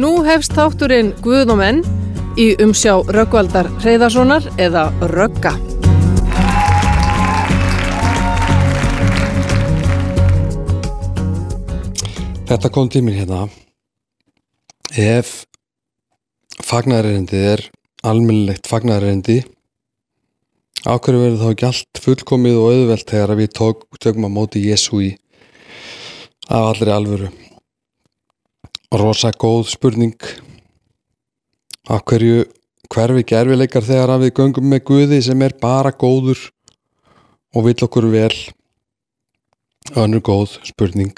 Nú 0.00 0.22
hefst 0.24 0.54
þátturinn 0.56 1.10
Guð 1.20 1.50
og 1.52 1.58
menn 1.60 1.82
í 2.40 2.54
umsjá 2.64 2.94
Röggvaldar 3.12 3.66
Hreyðarssonar 3.82 4.46
eða 4.56 4.86
Rögga. 5.12 5.52
Þetta 12.48 12.72
kom 12.72 12.88
tíminn 12.88 13.18
hérna 13.20 13.42
ef 14.96 15.44
fagnarerindið 16.64 17.46
er 17.52 17.66
almennilegt 18.00 18.72
fagnarerindi 18.72 19.42
ákveður 20.88 21.20
verður 21.20 21.40
þá 21.44 21.52
ekki 21.52 21.68
allt 21.68 22.04
fullkomið 22.08 22.58
og 22.62 22.72
auðvelt 22.72 23.12
þegar 23.12 23.36
við 23.44 23.54
tók, 23.60 23.86
tökum 24.00 24.30
að 24.30 24.36
móti 24.40 24.64
Jésu 24.64 25.04
í 25.04 25.14
af 26.48 26.72
allri 26.72 26.96
alvöru 26.96 27.32
rosa 28.92 29.30
góð 29.32 29.70
spurning. 29.72 30.16
Af 31.88 32.04
hverju 32.06 32.44
hverfi 32.92 33.24
gerfileikar 33.24 33.84
þegar 33.86 34.18
við 34.20 34.34
göngum 34.36 34.68
með 34.68 34.84
Guði 34.88 35.20
sem 35.24 35.42
er 35.42 35.54
bara 35.60 35.92
góður 35.92 36.40
og 37.56 37.64
vill 37.66 37.78
okkur 37.86 38.08
vel? 38.12 38.34
Önnur 39.96 40.22
góð 40.24 40.58
spurning. 40.68 41.14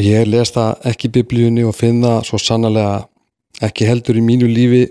Ég 0.00 0.26
les 0.26 0.50
það 0.50 0.86
ekki 0.90 1.08
í 1.08 1.14
biblíunni 1.14 1.64
og 1.64 1.76
finna 1.78 2.18
svo 2.26 2.38
sannlega 2.42 3.04
ekki 3.62 3.86
heldur 3.86 4.18
í 4.18 4.24
mínu 4.26 4.48
lífi 4.50 4.84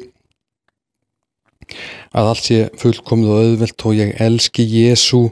að 2.16 2.30
allt 2.30 2.46
sé 2.48 2.60
fullkomið 2.80 3.32
og 3.34 3.42
auðvelt 3.42 3.86
og 3.88 3.98
ég 3.98 4.14
elski 4.24 4.66
Jésu 4.68 5.26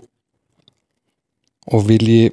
og 1.72 1.88
vilji 1.88 2.32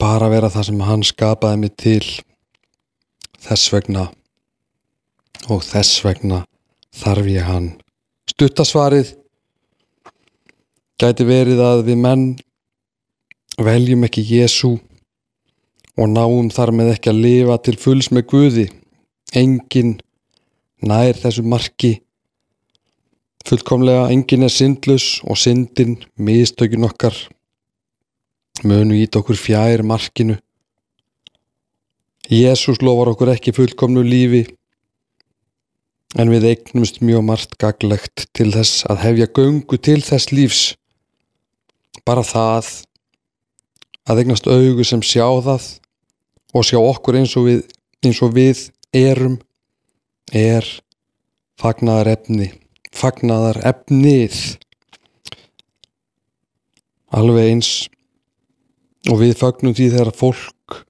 bara 0.00 0.28
vera 0.32 0.50
það 0.52 0.68
sem 0.68 0.80
hann 0.84 1.04
skapaði 1.06 1.60
mig 1.60 1.74
til 1.80 2.04
þess 3.46 3.72
vegna. 3.72 4.08
Og 5.52 5.62
þess 5.62 6.00
vegna 6.04 6.42
þarf 6.96 7.28
ég 7.30 7.46
hann. 7.46 7.70
Stuttasvarið 8.26 9.14
gæti 11.00 11.26
verið 11.28 11.62
að 11.62 11.84
við 11.90 12.00
menn 12.02 12.26
veljum 13.60 14.04
ekki 14.08 14.24
Jésu 14.26 14.74
og 15.96 16.10
náum 16.12 16.50
þar 16.52 16.74
með 16.76 16.96
ekki 16.96 17.12
að 17.12 17.22
lifa 17.24 17.60
til 17.64 17.76
fulls 17.80 18.10
með 18.12 18.26
Guði. 18.32 18.66
Engin 19.36 19.96
nær 20.84 21.16
þessu 21.16 21.44
marki. 21.46 21.96
Fullkomlega 23.46 24.10
engin 24.10 24.44
er 24.44 24.52
syndlus 24.52 25.20
og 25.24 25.38
syndin 25.38 25.96
mistökin 26.18 26.84
okkar 26.88 27.14
munu 28.64 28.96
ít 28.96 29.16
okkur 29.16 29.36
fjær 29.36 29.82
markinu. 29.86 30.38
Jésús 32.30 32.80
lofar 32.82 33.12
okkur 33.12 33.34
ekki 33.34 33.54
fullkomnu 33.54 34.02
lífi 34.02 34.44
en 36.16 36.32
við 36.32 36.48
eignumst 36.50 37.02
mjög 37.04 37.24
margt 37.26 37.56
gaglegt 37.60 38.26
til 38.34 38.48
þess 38.54 38.86
að 38.90 39.02
hefja 39.04 39.28
göngu 39.36 39.78
til 39.78 40.00
þess 40.02 40.32
lífs. 40.32 40.62
Bara 42.06 42.24
það 42.26 42.70
að 44.06 44.22
eignast 44.22 44.48
augu 44.48 44.86
sem 44.86 45.02
sjá 45.02 45.26
það 45.44 45.66
og 46.56 46.66
sjá 46.66 46.78
okkur 46.80 47.18
eins 47.20 47.34
og 47.36 47.48
við, 47.50 47.64
eins 48.06 48.22
og 48.22 48.34
við 48.36 48.68
erum 48.96 49.36
er 50.32 50.66
fagnaðar 51.60 52.14
efni 52.16 52.50
fagnaðar 52.96 53.60
efnið 53.68 54.36
alveg 57.16 57.50
eins 57.52 57.70
og 59.10 59.20
við 59.20 59.36
fagnum 59.38 59.74
því 59.76 59.90
þegar 59.94 60.12
fólk 60.16 60.80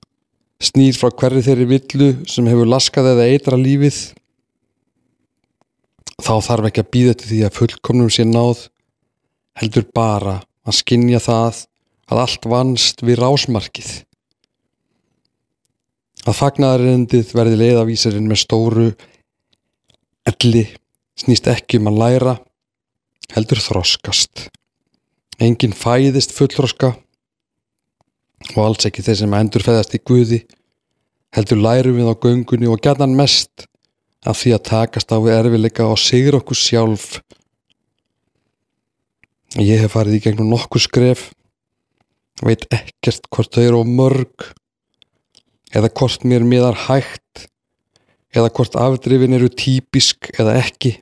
snýr 0.62 0.96
frá 0.96 1.10
hverri 1.12 1.42
þeirri 1.44 1.66
villu 1.68 2.08
sem 2.30 2.46
hefur 2.48 2.68
laskað 2.70 3.10
eða 3.12 3.28
eitra 3.32 3.58
lífið 3.60 3.98
þá 6.16 6.34
þarf 6.48 6.70
ekki 6.70 6.84
að 6.84 6.92
býða 6.96 7.14
til 7.20 7.30
því 7.30 7.40
að 7.44 7.56
fullkomnum 7.58 8.12
sé 8.12 8.24
náð 8.24 8.66
heldur 9.60 9.86
bara 9.94 10.38
að 10.66 10.78
skinja 10.80 11.20
það 11.22 11.62
að 12.06 12.22
allt 12.22 12.48
vannst 12.48 13.02
við 13.04 13.20
rásmarkið. 13.20 13.90
Að 16.26 16.38
fagnaðarindið 16.40 17.32
verði 17.36 17.60
leiðavísarinn 17.60 18.28
með 18.30 18.42
stóru 18.42 18.88
elli 20.26 20.64
snýst 21.20 21.48
ekki 21.50 21.80
um 21.80 21.90
að 21.92 22.00
læra 22.02 22.36
heldur 23.34 23.62
þroskast. 23.62 24.48
Enginn 25.42 25.76
fæðist 25.76 26.32
fullroska 26.34 26.94
og 28.54 28.60
alls 28.64 28.86
ekki 28.88 29.04
þeir 29.04 29.20
sem 29.22 29.36
endur 29.38 29.64
feðast 29.64 29.96
í 29.96 30.02
Guði 30.04 30.42
heldur 31.36 31.60
lærum 31.60 31.98
við 31.98 32.10
á 32.12 32.14
göngunni 32.16 32.68
og 32.70 32.82
gætan 32.84 33.16
mest 33.16 33.66
af 34.26 34.38
því 34.40 34.54
að 34.56 34.66
takast 34.70 35.12
á 35.12 35.16
við 35.20 35.36
erfileika 35.36 35.86
og 35.86 36.00
sigur 36.00 36.38
okkur 36.40 36.58
sjálf. 36.58 37.20
Ég 39.56 39.82
hef 39.82 39.94
farið 39.94 40.18
í 40.18 40.22
gegnum 40.24 40.50
nokkuð 40.52 40.86
skref 40.88 41.28
veit 42.44 42.66
ekkert 42.74 43.28
hvort 43.32 43.54
þau 43.54 43.62
eru 43.64 43.82
á 43.82 43.84
mörg 43.88 44.48
eða 45.76 45.92
hvort 45.92 46.24
mér 46.28 46.44
miðar 46.44 46.76
hægt 46.86 47.46
eða 48.36 48.52
hvort 48.52 48.76
afdrifin 48.76 49.36
eru 49.36 49.48
típisk 49.48 50.28
eða 50.36 50.58
ekki. 50.60 50.96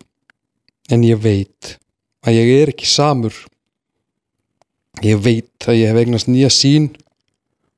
En 0.92 1.02
ég 1.06 1.18
veit 1.18 1.76
að 2.24 2.38
ég 2.38 2.50
er 2.60 2.74
ekki 2.74 2.86
samur. 2.86 3.34
Ég 5.02 5.18
veit 5.24 5.66
að 5.66 5.80
ég 5.80 5.90
hef 5.90 6.02
eignast 6.02 6.30
nýja 6.30 6.52
sín 6.52 6.92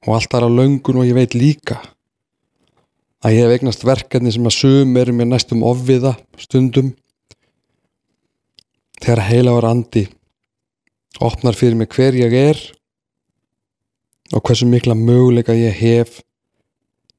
og 0.06 0.14
allt 0.14 0.34
á 0.38 0.46
löngun 0.46 1.00
og 1.02 1.06
ég 1.06 1.16
veit 1.18 1.34
líka 1.34 1.80
að 3.24 3.34
ég 3.34 3.42
hef 3.42 3.54
eignast 3.56 3.84
verkefni 3.86 4.30
sem 4.32 4.46
að 4.46 4.54
sum 4.54 4.96
er 5.00 5.10
mér 5.10 5.26
næstum 5.26 5.64
ofviða 5.66 6.14
stundum. 6.38 6.92
Þegar 9.02 9.22
heila 9.26 9.54
var 9.56 9.68
andi 9.72 10.06
opnar 11.20 11.56
fyrir 11.58 11.78
mig 11.78 11.90
hver 11.90 12.14
ég 12.14 12.34
er 12.38 12.60
og 14.34 14.42
hversu 14.46 14.66
mikla 14.70 14.94
möguleika 14.94 15.56
ég 15.56 15.74
hef 15.74 16.20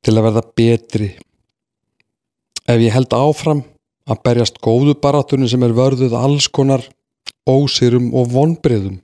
til 0.04 0.16
að 0.16 0.30
verða 0.30 0.46
betri. 0.56 1.10
Ef 2.68 2.80
ég 2.80 2.94
held 2.96 3.12
áfram 3.16 3.66
að 4.08 4.24
berjast 4.24 4.62
góðu 4.64 4.96
baratunum 5.02 5.50
sem 5.52 5.64
er 5.64 5.76
vörðuð 5.76 6.16
alls 6.16 6.48
konar 6.48 6.86
ósýrum 7.48 8.14
og 8.16 8.32
vonbriðum 8.32 9.02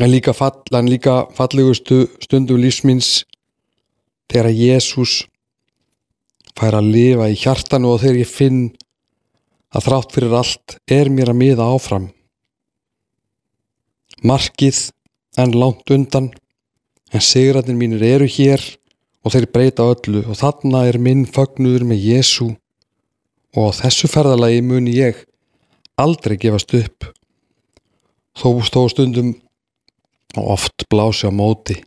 en 0.00 0.10
líka, 0.10 0.34
fall, 0.34 0.62
en 0.74 0.90
líka 0.90 1.24
fallegustu 1.36 2.04
stundum 2.22 2.58
lífsmins 2.62 3.22
þegar 4.30 4.50
Jésús 4.50 5.22
fær 6.58 6.78
að 6.78 6.90
lifa 6.94 7.28
í 7.30 7.38
hjartanu 7.38 7.92
og 7.94 8.02
þegar 8.02 8.20
ég 8.22 8.30
finn 8.30 8.62
að 9.74 9.88
þrátt 9.88 10.14
fyrir 10.14 10.36
allt 10.38 10.76
er 10.90 11.10
mér 11.10 11.32
að 11.32 11.40
miða 11.40 11.66
áfram. 11.74 12.08
Markið 14.24 14.88
en 15.38 15.54
langt 15.58 15.90
undan 15.90 16.30
en 17.14 17.22
sigratinn 17.22 17.78
mínir 17.78 18.02
eru 18.06 18.28
hér 18.30 18.62
og 19.24 19.34
þeir 19.34 19.48
breyta 19.50 19.86
öllu. 19.90 20.22
Og 20.26 20.38
þarna 20.38 20.84
er 20.88 20.98
minn 21.02 21.24
fagnuður 21.26 21.86
með 21.90 22.06
Jésu 22.06 22.50
og 23.54 23.70
á 23.70 23.76
þessu 23.82 24.10
ferðalagi 24.10 24.62
muni 24.66 24.94
ég 24.96 25.24
aldrei 26.00 26.36
gefast 26.40 26.74
upp. 26.74 27.10
Þó 28.34 28.88
stundum 28.90 29.34
og 30.36 30.50
oft 30.56 30.86
blási 30.90 31.28
á 31.28 31.32
móti. 31.34 31.78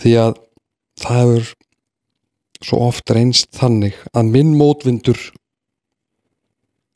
Því 0.00 0.12
að 0.20 0.38
það 1.00 1.20
hefur 1.20 1.52
svo 2.64 2.80
oft 2.88 3.10
reynst 3.12 3.50
þannig 3.56 3.98
að 4.16 4.30
minn 4.36 4.54
mótvindur 4.56 5.20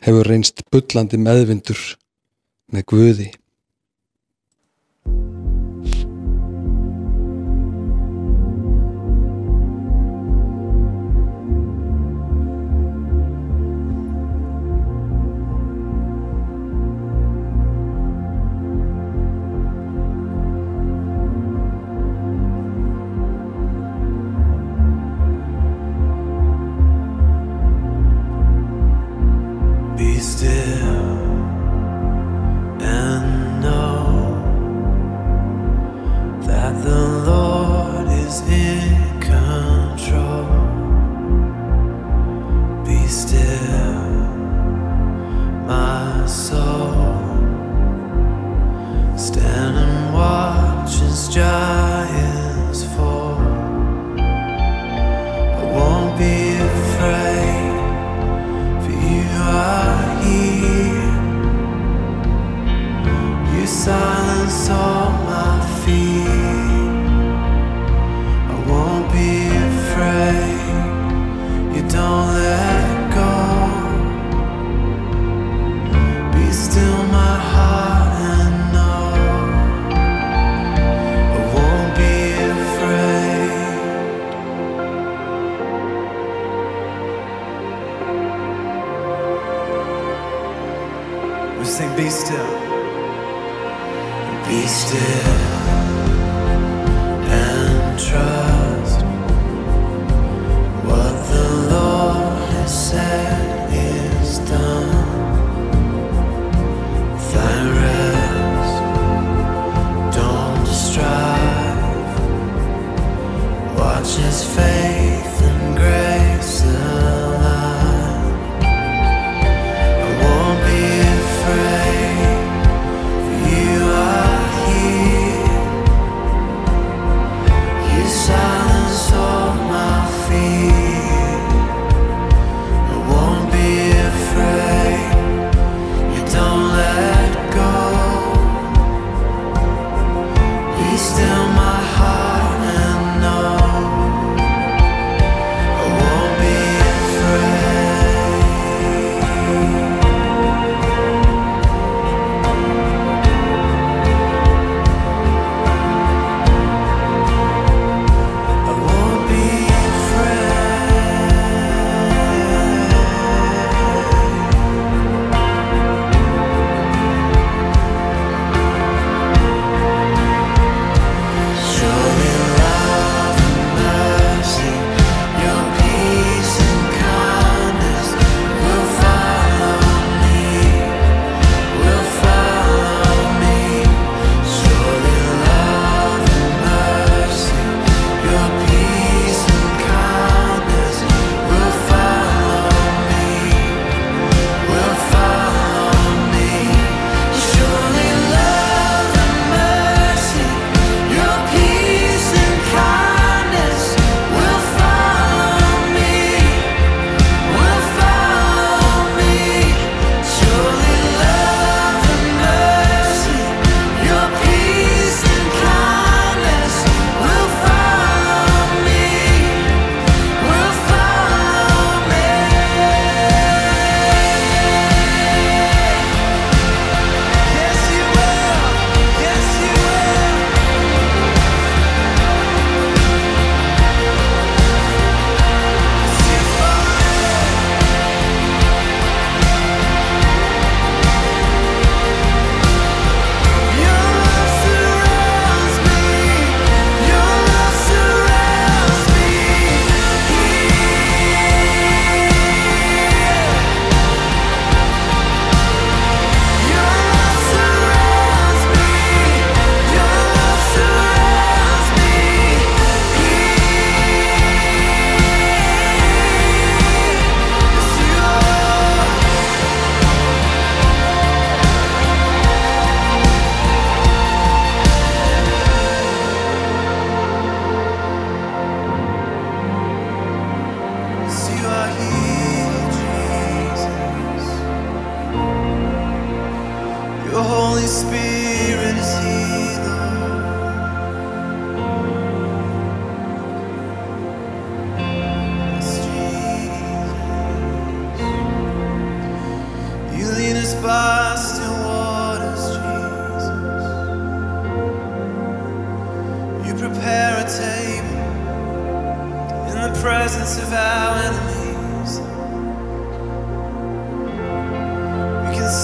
hefur 0.04 0.28
reynst 0.30 0.62
byllandi 0.72 1.20
meðvindur 1.20 1.80
með 2.72 2.86
Guði 2.92 3.28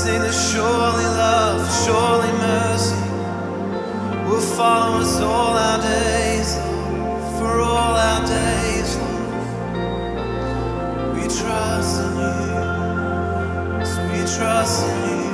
sing 0.04 0.20
that 0.20 0.34
surely 0.34 1.08
love, 1.16 1.60
surely 1.82 2.32
mercy 2.32 3.02
will 4.28 4.46
follow 4.58 5.00
us 5.00 5.18
all 5.20 5.56
our 5.56 5.80
days, 5.80 6.56
for 7.38 7.60
all 7.62 7.94
our 7.96 8.20
days, 8.26 8.96
Lord. 8.98 9.46
We 11.14 11.22
trust 11.22 12.02
in 12.04 12.12
you, 12.20 12.60
we 14.12 14.20
trust 14.36 14.84
in 14.86 15.24
you. 15.24 15.33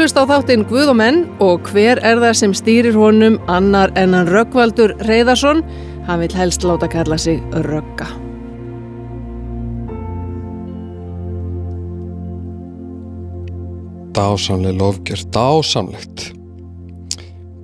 Hlusta 0.00 0.22
á 0.24 0.32
þáttinn 0.32 0.62
Guð 0.64 0.94
og 0.94 0.96
menn 0.96 1.18
og 1.44 1.66
hver 1.68 1.98
er 2.00 2.16
það 2.22 2.36
sem 2.38 2.52
stýrir 2.56 2.94
honum 2.96 3.34
annar 3.52 3.90
en 4.00 4.14
hann 4.16 4.30
Röggvaldur 4.32 4.94
Reyðarsson? 5.04 5.60
Hann 6.06 6.22
vil 6.22 6.32
helst 6.38 6.64
láta 6.64 6.88
kalla 6.88 7.18
sig 7.20 7.42
Rögga. 7.52 8.06
Dásamleg 14.16 14.80
lofgjör, 14.80 15.26
dásamlegt 15.36 16.30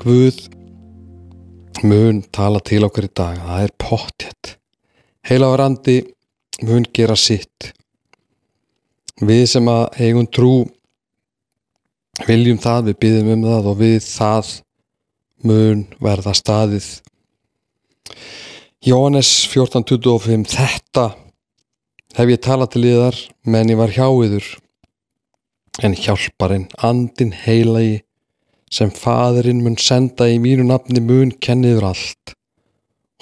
Guð 0.04 0.36
mun 1.88 2.20
tala 2.20 2.60
til 2.60 2.84
okkur 2.84 3.08
í 3.08 3.14
dag 3.16 3.40
það 3.48 3.64
er 3.64 3.76
pottjett 3.80 4.56
heila 5.24 5.54
á 5.56 5.64
randi 5.64 6.02
mun 6.68 6.84
gera 6.92 7.16
sitt 7.16 7.72
við 9.24 9.46
sem 9.56 9.72
að 9.72 10.02
eigum 10.04 10.28
trú 10.28 10.56
viljum 12.24 12.58
það, 12.62 12.88
við 12.88 12.98
byggðum 13.02 13.32
um 13.34 13.44
það 13.50 13.68
og 13.70 13.78
við 13.82 13.98
það 14.06 14.52
mun 15.46 15.84
verða 16.02 16.34
staðið. 16.36 16.88
Jóhannes 18.86 19.30
14.25 19.50 20.46
Þetta 20.52 21.06
hef 22.16 22.32
ég 22.32 22.42
talað 22.44 22.72
til 22.76 22.84
yðar 22.88 23.18
menn 23.44 23.72
ég 23.72 23.80
var 23.80 23.92
hjá 23.92 24.06
yður 24.08 24.46
en 25.84 25.96
hjálparinn, 25.98 26.68
andin 26.80 27.34
heilagi 27.36 28.00
sem 28.72 28.90
faðurinn 28.94 29.60
mun 29.64 29.76
senda 29.80 30.28
í 30.30 30.38
mínu 30.42 30.64
nafni 30.66 31.02
mun 31.04 31.34
kenni 31.42 31.74
yður 31.74 31.90
allt 31.90 32.32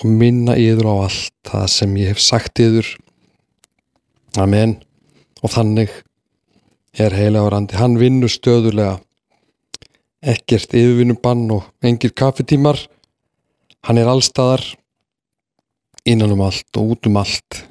og 0.02 0.06
minna 0.10 0.54
yður 0.58 0.90
á 0.90 0.94
allt 1.08 1.34
það 1.48 1.66
sem 1.74 1.96
ég 2.00 2.14
hef 2.14 2.22
sagt 2.22 2.62
yður. 2.62 2.86
Amen. 4.40 4.78
Og 5.42 5.52
þannig 5.54 5.92
er 6.98 7.14
heilagur 7.16 7.56
andi 7.56 7.78
hann 7.78 7.98
vinnur 7.98 8.30
stöðulega 8.30 8.98
ekkert 10.24 10.72
yfirvinnum 10.72 11.18
bann 11.20 11.44
og 11.52 11.66
engir 11.84 12.14
kaffetímar 12.16 12.78
hann 13.84 14.00
er 14.00 14.08
allstaðar 14.08 14.64
innan 16.08 16.32
um 16.32 16.44
allt 16.44 16.78
og 16.78 16.94
út 16.94 17.08
um 17.08 17.18
allt. 17.20 17.64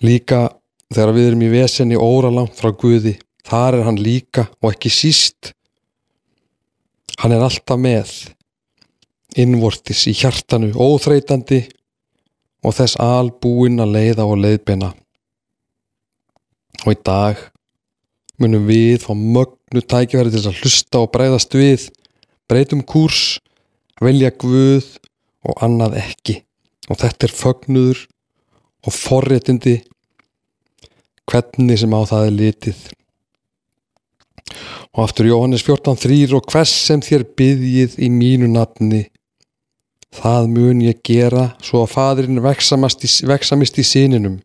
Líka 0.00 0.48
þegar 0.92 1.14
við 1.16 1.28
erum 1.30 1.44
í 1.44 1.52
vesenni 1.52 1.98
óralangt 2.00 2.56
frá 2.56 2.72
Guði 2.72 3.16
þar 3.46 3.80
er 3.80 3.88
hann 3.88 4.00
líka 4.00 4.46
og 4.60 4.72
ekki 4.72 4.92
síst 4.92 5.52
hann 7.20 7.34
er 7.36 7.44
alltaf 7.44 7.80
með 7.80 8.14
innvortis 9.40 10.06
í 10.10 10.14
hjartanu 10.16 10.72
óþreytandi 10.74 11.60
og 12.64 12.74
þess 12.76 12.98
albúin 13.00 13.80
að 13.82 13.94
leiða 13.96 14.26
og 14.26 14.40
leiðbena 14.40 14.90
og 16.84 16.92
í 16.92 16.98
dag 17.04 17.44
munum 18.40 18.66
við 18.68 19.04
fá 19.04 19.12
mögnu 19.14 19.82
tækifæri 19.84 20.32
til 20.32 20.46
að 20.48 20.62
hlusta 20.62 21.02
og 21.04 21.12
breyðast 21.14 21.56
við. 21.56 21.88
Breytum 22.50 22.82
kúrs 22.82 23.38
velja 24.02 24.32
Guð 24.40 24.86
og 25.46 25.60
annað 25.64 25.98
ekki. 26.00 26.40
Og 26.90 26.98
þetta 27.00 27.28
er 27.28 27.36
fögnuður 27.36 28.00
og 28.86 28.96
forréttindi. 28.96 29.76
Hvernig 31.30 31.78
sem 31.78 31.94
á 31.94 32.00
það 32.10 32.26
er 32.26 32.36
litið. 32.38 32.80
Og 34.96 35.04
aftur 35.04 35.28
Jóhannes 35.30 35.62
14.3 35.62 36.34
og 36.34 36.48
hvers 36.50 36.72
sem 36.88 37.02
þér 37.04 37.28
byggjið 37.38 38.00
í 38.02 38.10
mínu 38.10 38.50
nafni 38.50 39.04
það 40.14 40.48
mun 40.50 40.82
ég 40.82 41.00
gera 41.06 41.50
svo 41.62 41.84
að 41.84 41.92
fadurinn 41.94 42.42
veksamist 42.42 43.04
í, 43.06 43.82
í 43.82 43.86
sininum 43.86 44.40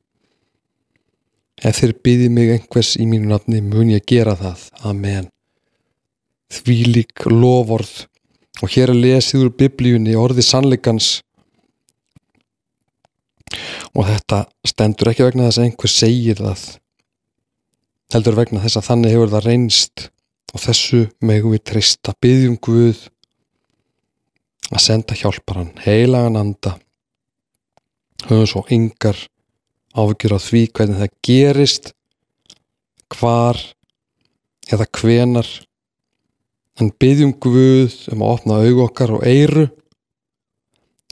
ef 1.64 1.80
þér 1.80 1.94
byggjið 2.04 2.34
mig 2.36 2.52
einhvers 2.56 2.96
í 3.00 3.06
mínu 3.08 3.30
nafni 3.32 3.62
mun 3.64 3.94
ég 3.94 4.06
gera 4.08 4.36
það. 4.40 4.66
Amen. 4.84 5.30
Því 6.52 6.78
lík 6.92 7.26
lovorð 7.30 8.06
og 8.64 8.72
hér 8.72 8.94
er 8.94 9.00
lesið 9.00 9.48
úr 9.48 9.54
biblíunni 9.60 10.16
orði 10.20 10.46
sannleikans. 10.46 11.20
Og 13.96 14.08
þetta 14.08 14.46
stendur 14.68 15.12
ekki 15.12 15.26
vegna 15.26 15.48
þess 15.48 15.62
að 15.62 15.70
einhver 15.70 15.92
segir 15.92 16.42
það. 16.42 16.64
Heldur 18.14 18.38
vegna 18.38 18.64
þess 18.64 18.80
að 18.80 18.88
þannig 18.90 19.16
hefur 19.16 19.34
það 19.34 19.50
reynst. 19.50 20.08
Og 20.56 20.64
þessu 20.64 21.02
megum 21.26 21.52
við 21.56 21.66
treysta. 21.68 22.14
Byggjum 22.24 22.58
Guð 22.64 23.02
að 24.72 24.82
senda 24.82 25.18
hjálparan 25.18 25.74
heilagan 25.84 26.40
anda. 26.40 26.76
Höfum 28.26 28.48
svo 28.50 28.64
yngar 28.72 29.20
áfyggjur 29.96 30.36
á 30.36 30.40
því 30.44 30.62
hvernig 30.76 31.02
það 31.02 31.16
gerist 31.26 31.92
hvar 33.16 33.60
eða 34.72 34.88
hvenar 34.98 35.50
en 36.82 36.92
byggjum 37.00 37.34
Guð 37.40 37.96
um 38.12 38.24
að 38.26 38.32
opna 38.36 38.62
augu 38.66 38.84
okkar 38.86 39.16
og 39.16 39.26
eyru 39.28 39.68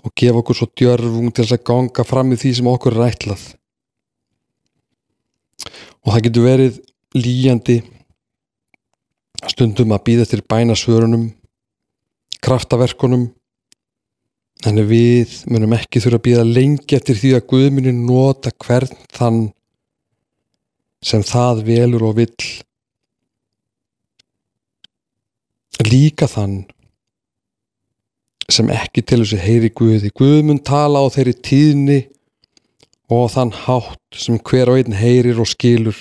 og 0.04 0.12
gefa 0.20 0.42
okkur 0.42 0.58
svo 0.60 0.68
djörfung 0.76 1.32
til 1.32 1.46
þess 1.46 1.56
að 1.56 1.68
ganga 1.70 2.04
fram 2.08 2.34
í 2.36 2.40
því 2.40 2.52
sem 2.58 2.68
okkur 2.68 2.98
er 2.98 3.14
ætlað. 3.14 3.44
Og 6.04 6.12
það 6.12 6.26
getur 6.26 6.48
verið 6.50 6.82
líjandi 7.16 7.78
stundum 9.54 9.94
að 9.96 10.04
býða 10.10 10.28
til 10.28 10.42
bænasvörunum 10.44 11.30
kraftaverkunum 12.44 13.30
en 14.70 14.80
við 14.88 15.34
munum 15.52 15.74
ekki 15.76 16.02
þurfa 16.04 16.20
að 16.20 16.26
býða 16.28 16.44
lengi 16.48 16.98
eftir 16.98 17.18
því 17.20 17.32
að 17.38 17.48
Guðmunni 17.52 17.94
nota 17.98 18.54
hvern 18.64 18.94
þann 19.16 19.42
sem 21.04 21.24
það 21.28 21.64
velur 21.68 22.06
og 22.08 22.16
vill. 22.22 22.46
Líka 25.84 26.30
þann 26.32 26.62
sem 28.52 28.70
ekki 28.72 29.04
til 29.04 29.24
þessu 29.24 29.40
heyri 29.42 29.72
Guði. 29.76 30.12
Guðmun 30.16 30.62
tala 30.64 31.04
á 31.04 31.08
þeirri 31.12 31.36
tíðni 31.44 32.00
og 33.12 33.30
þann 33.34 33.54
hátt 33.66 34.20
sem 34.20 34.40
hver 34.40 34.72
og 34.72 34.80
einn 34.80 34.96
heyrir 34.96 35.42
og 35.44 35.50
skilur. 35.50 35.98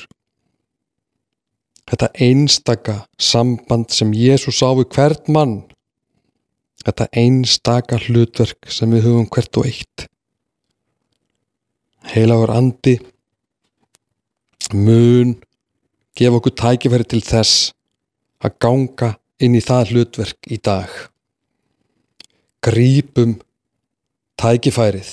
Þetta 1.90 2.12
einstaka 2.25 2.97
samband 3.19 3.90
sem 3.92 4.14
Jésús 4.14 4.62
á 4.62 4.71
við 4.78 4.92
hvert 4.95 5.28
mann 5.33 5.61
þetta 6.83 7.09
einstaka 7.23 7.99
hlutverk 8.03 8.71
sem 8.71 8.91
við 8.95 9.07
höfum 9.07 9.29
hvert 9.31 9.61
og 9.61 9.69
eitt. 9.71 10.07
Heilagur 12.12 12.51
andi 12.53 12.97
mun 14.73 15.37
gefa 16.19 16.39
okkur 16.39 16.57
tækifæri 16.59 17.07
til 17.09 17.23
þess 17.25 17.73
að 18.43 18.57
ganga 18.65 19.11
inn 19.43 19.57
í 19.59 19.62
það 19.62 19.93
hlutverk 19.93 20.51
í 20.51 20.59
dag. 20.62 20.91
Grípum 22.62 23.37
tækifærið 24.39 25.12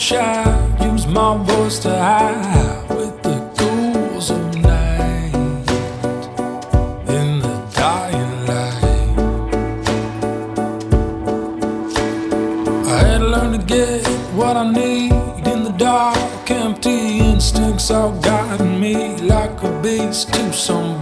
child. 0.00 0.80
Use 0.80 1.06
my 1.06 1.36
voice 1.44 1.78
to 1.80 1.90
hide 1.90 2.88
with 2.88 3.22
the 3.22 3.36
ghouls 3.58 4.30
of 4.30 4.56
night 4.56 5.34
in 7.06 7.40
the 7.40 7.54
dying 7.74 8.46
light. 8.46 9.18
I 12.86 12.98
had 13.04 13.18
to 13.18 13.26
learn 13.26 13.52
to 13.58 13.64
get 13.66 14.06
what 14.34 14.56
I 14.56 14.72
need 14.72 15.46
in 15.46 15.64
the 15.64 15.74
dark, 15.76 16.50
empty 16.50 17.18
instincts 17.18 17.90
all 17.90 18.12
guiding 18.22 18.80
me 18.80 19.16
like 19.18 19.62
a 19.62 19.82
beast 19.82 20.32
to 20.32 20.50
some 20.52 20.99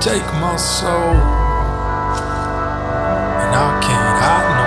take 0.00 0.26
my 0.40 0.56
soul. 0.56 1.16
And 3.42 3.52
I 3.54 3.70
can't 3.86 4.18
hide 4.24 4.50
no 4.60 4.66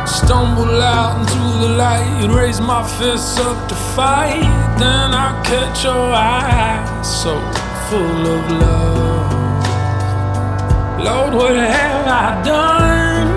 more. 0.00 0.06
Stumble 0.06 0.82
out 0.82 1.20
into 1.20 1.42
the 1.62 1.70
light, 1.76 2.28
raise 2.30 2.60
my 2.60 2.82
fists 2.98 3.38
up 3.38 3.68
to 3.68 3.74
fight. 3.96 4.42
Then 4.78 5.14
I 5.14 5.42
catch 5.44 5.84
your 5.84 6.12
eyes, 6.12 7.06
so 7.22 7.40
full 7.88 8.26
of 8.36 8.50
love. 8.50 9.06
Lord, 10.98 11.34
what 11.34 11.54
have 11.56 12.06
I 12.06 12.42
done? 12.42 13.28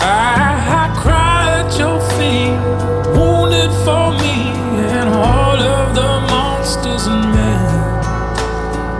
I, 0.00 0.08
I 0.82 0.84
cry 1.02 1.60
at 1.60 1.78
your 1.78 2.00
feet, 2.16 2.58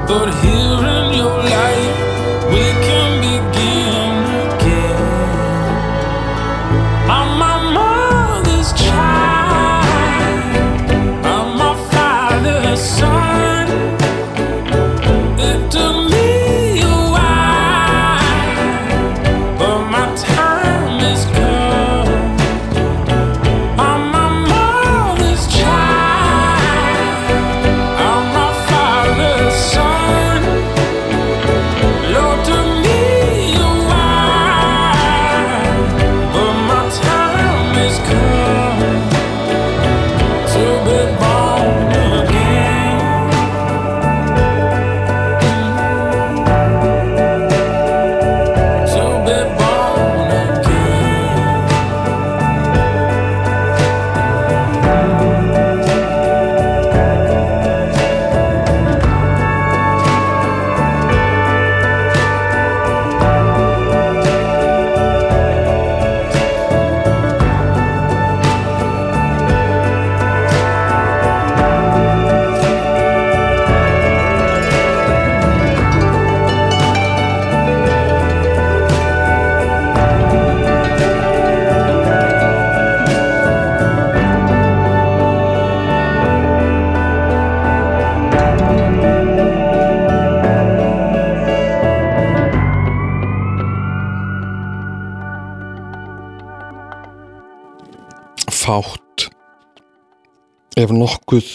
But 0.06 0.34
here 0.42 0.86
in 0.86 1.14
your 1.14 1.38
light, 1.38 1.93
ef 100.84 100.92
nokkuð 100.94 101.50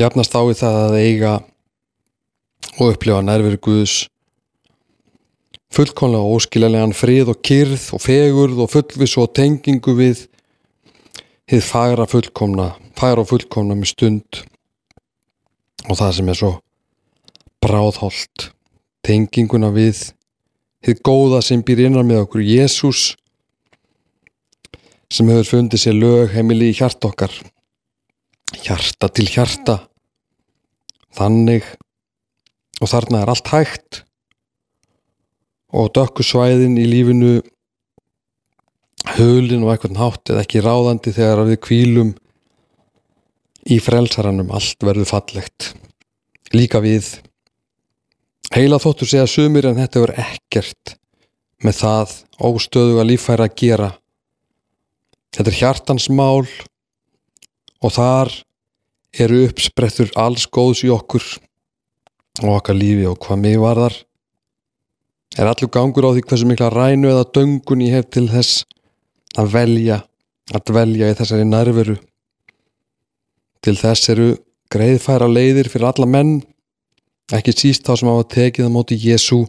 jafnast 0.00 0.34
á 0.34 0.40
við 0.48 0.60
það 0.62 0.78
að 0.82 0.98
eiga 1.02 1.32
og 2.78 2.94
upplifa 2.94 3.20
nærveru 3.24 3.60
Guðs 3.62 3.96
fullkomlega 5.72 6.36
óskiljanlegan 6.36 6.96
frið 6.96 7.32
og 7.32 7.42
kyrð 7.44 7.88
og 7.96 8.02
fegurð 8.04 8.64
og 8.64 8.72
fullviss 8.72 9.18
og 9.20 9.32
tengingu 9.36 9.96
við 9.96 10.26
hið 11.52 11.64
fagra 11.64 12.08
fullkomna 12.08 12.72
fagra 12.98 13.24
og 13.24 13.30
fullkomna 13.32 13.76
með 13.78 13.92
stund 13.94 14.42
og 15.88 15.98
það 15.98 16.12
sem 16.18 16.28
er 16.30 16.38
svo 16.38 16.52
bráðholt. 17.62 18.50
Tenginguna 19.02 19.72
við 19.74 20.12
hið 20.86 21.00
góða 21.06 21.40
sem 21.42 21.62
býr 21.66 21.86
innan 21.88 22.06
með 22.06 22.24
okkur 22.26 22.44
Jésús 22.46 23.12
sem 25.12 25.28
hefur 25.28 25.48
fundið 25.48 25.82
sér 25.82 25.96
lög 25.98 26.32
heimili 26.32 26.70
í 26.72 26.76
hjart 26.76 27.04
okkar. 27.04 27.32
Hjarta 28.64 29.10
til 29.12 29.28
hjarta. 29.28 29.76
Þannig. 31.12 31.66
Og 32.80 32.90
þarna 32.90 33.22
er 33.22 33.32
allt 33.32 33.52
hægt. 33.52 34.02
Og 35.72 35.92
dökku 35.96 36.24
svæðin 36.24 36.78
í 36.80 36.88
lífinu 36.88 37.40
hulin 39.16 39.64
og 39.66 39.72
eitthvað 39.72 40.00
hátt 40.00 40.32
eða 40.32 40.44
ekki 40.44 40.62
ráðandi 40.64 41.12
þegar 41.16 41.44
við 41.48 41.60
kvílum 41.66 42.12
í 43.72 43.78
frelsaranum 43.82 44.52
allt 44.54 44.84
verður 44.84 45.10
fallegt. 45.10 45.72
Líka 46.56 46.80
við. 46.84 47.18
Heila 48.52 48.80
þóttu 48.80 49.08
segja 49.08 49.28
sumir 49.28 49.68
en 49.68 49.80
þetta 49.80 50.04
verður 50.04 50.24
ekkert 50.26 50.96
með 51.62 51.78
það 51.78 52.14
óstöðuga 52.42 53.04
líffæra 53.08 53.48
að 53.48 53.58
gera 53.62 53.90
Þetta 55.32 55.48
er 55.48 55.56
hjartans 55.56 56.10
mál 56.12 56.44
og 57.80 57.94
þar 57.94 58.32
eru 59.24 59.46
uppsprettur 59.46 60.12
alls 60.20 60.44
góðs 60.52 60.84
í 60.84 60.90
okkur 60.92 61.24
og 62.42 62.50
okkar 62.58 62.76
lífi 62.76 63.06
og 63.08 63.16
hvað 63.24 63.40
mig 63.40 63.58
varðar. 63.60 63.96
Er 65.40 65.48
allur 65.48 65.72
gangur 65.72 66.04
á 66.04 66.12
því 66.12 66.24
hversu 66.28 66.48
mikla 66.48 66.68
rænu 66.72 67.08
eða 67.08 67.28
döngun 67.32 67.84
ég 67.86 67.96
hef 67.96 68.10
til 68.12 68.26
þess 68.28 68.66
að 69.40 69.52
velja 69.56 70.02
að 70.52 70.64
dvelja 70.68 71.08
í 71.08 71.16
þessari 71.16 71.48
nærveru. 71.48 71.96
Til 73.64 73.76
þess 73.78 74.12
eru 74.12 74.30
greiðfæra 74.72 75.28
leiðir 75.32 75.72
fyrir 75.72 75.88
alla 75.92 76.08
menn 76.08 76.40
ekki 77.32 77.54
síst 77.56 77.86
þá 77.88 77.96
sem 77.96 78.12
hafa 78.12 78.28
tekið 78.36 78.68
á 78.68 78.74
móti 78.74 79.00
Jésu 79.00 79.46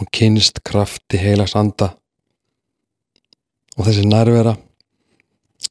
og 0.00 0.06
kynst 0.14 0.62
krafti 0.64 1.20
heilags 1.20 1.56
anda 1.58 1.92
og 3.78 3.86
þessi 3.86 4.04
nærvera 4.08 4.54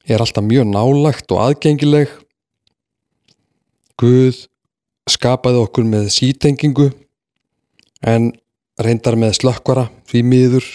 er 0.10 0.24
alltaf 0.24 0.46
mjög 0.46 0.70
nálagt 0.72 1.34
og 1.34 1.42
aðgengileg. 1.46 2.10
Guð 4.02 4.46
skapaði 5.10 5.62
okkur 5.62 5.88
með 5.88 6.10
sítengingu 6.16 6.90
en 8.08 8.32
reyndar 8.82 9.18
með 9.20 9.38
slökkvara 9.42 9.90
því 10.10 10.24
miður. 10.26 10.70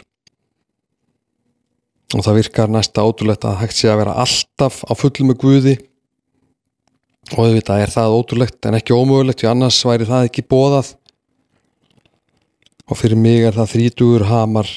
Og 2.14 2.22
það 2.22 2.38
virkar 2.38 2.70
næsta 2.70 3.02
ótrúlegt 3.02 3.44
að 3.48 3.58
hægt 3.64 3.80
sé 3.80 3.90
að 3.90 4.04
vera 4.04 4.18
alltaf 4.22 4.84
á 4.86 4.92
fullu 4.94 5.26
með 5.26 5.40
Guði. 5.42 5.74
Og 7.34 7.40
auðvitað 7.42 7.82
er 7.82 7.90
það 7.90 8.14
ótrúlegt 8.20 8.68
en 8.68 8.78
ekki 8.78 8.94
ómögulegt 8.94 9.42
því 9.42 9.50
annars 9.50 9.80
væri 9.82 10.06
það 10.06 10.28
ekki 10.28 10.46
bóðað 10.46 10.94
og 12.86 12.98
fyrir 13.00 13.18
mig 13.18 13.42
er 13.42 13.56
það 13.56 13.72
þrítugur 13.72 14.24
hamar 14.28 14.68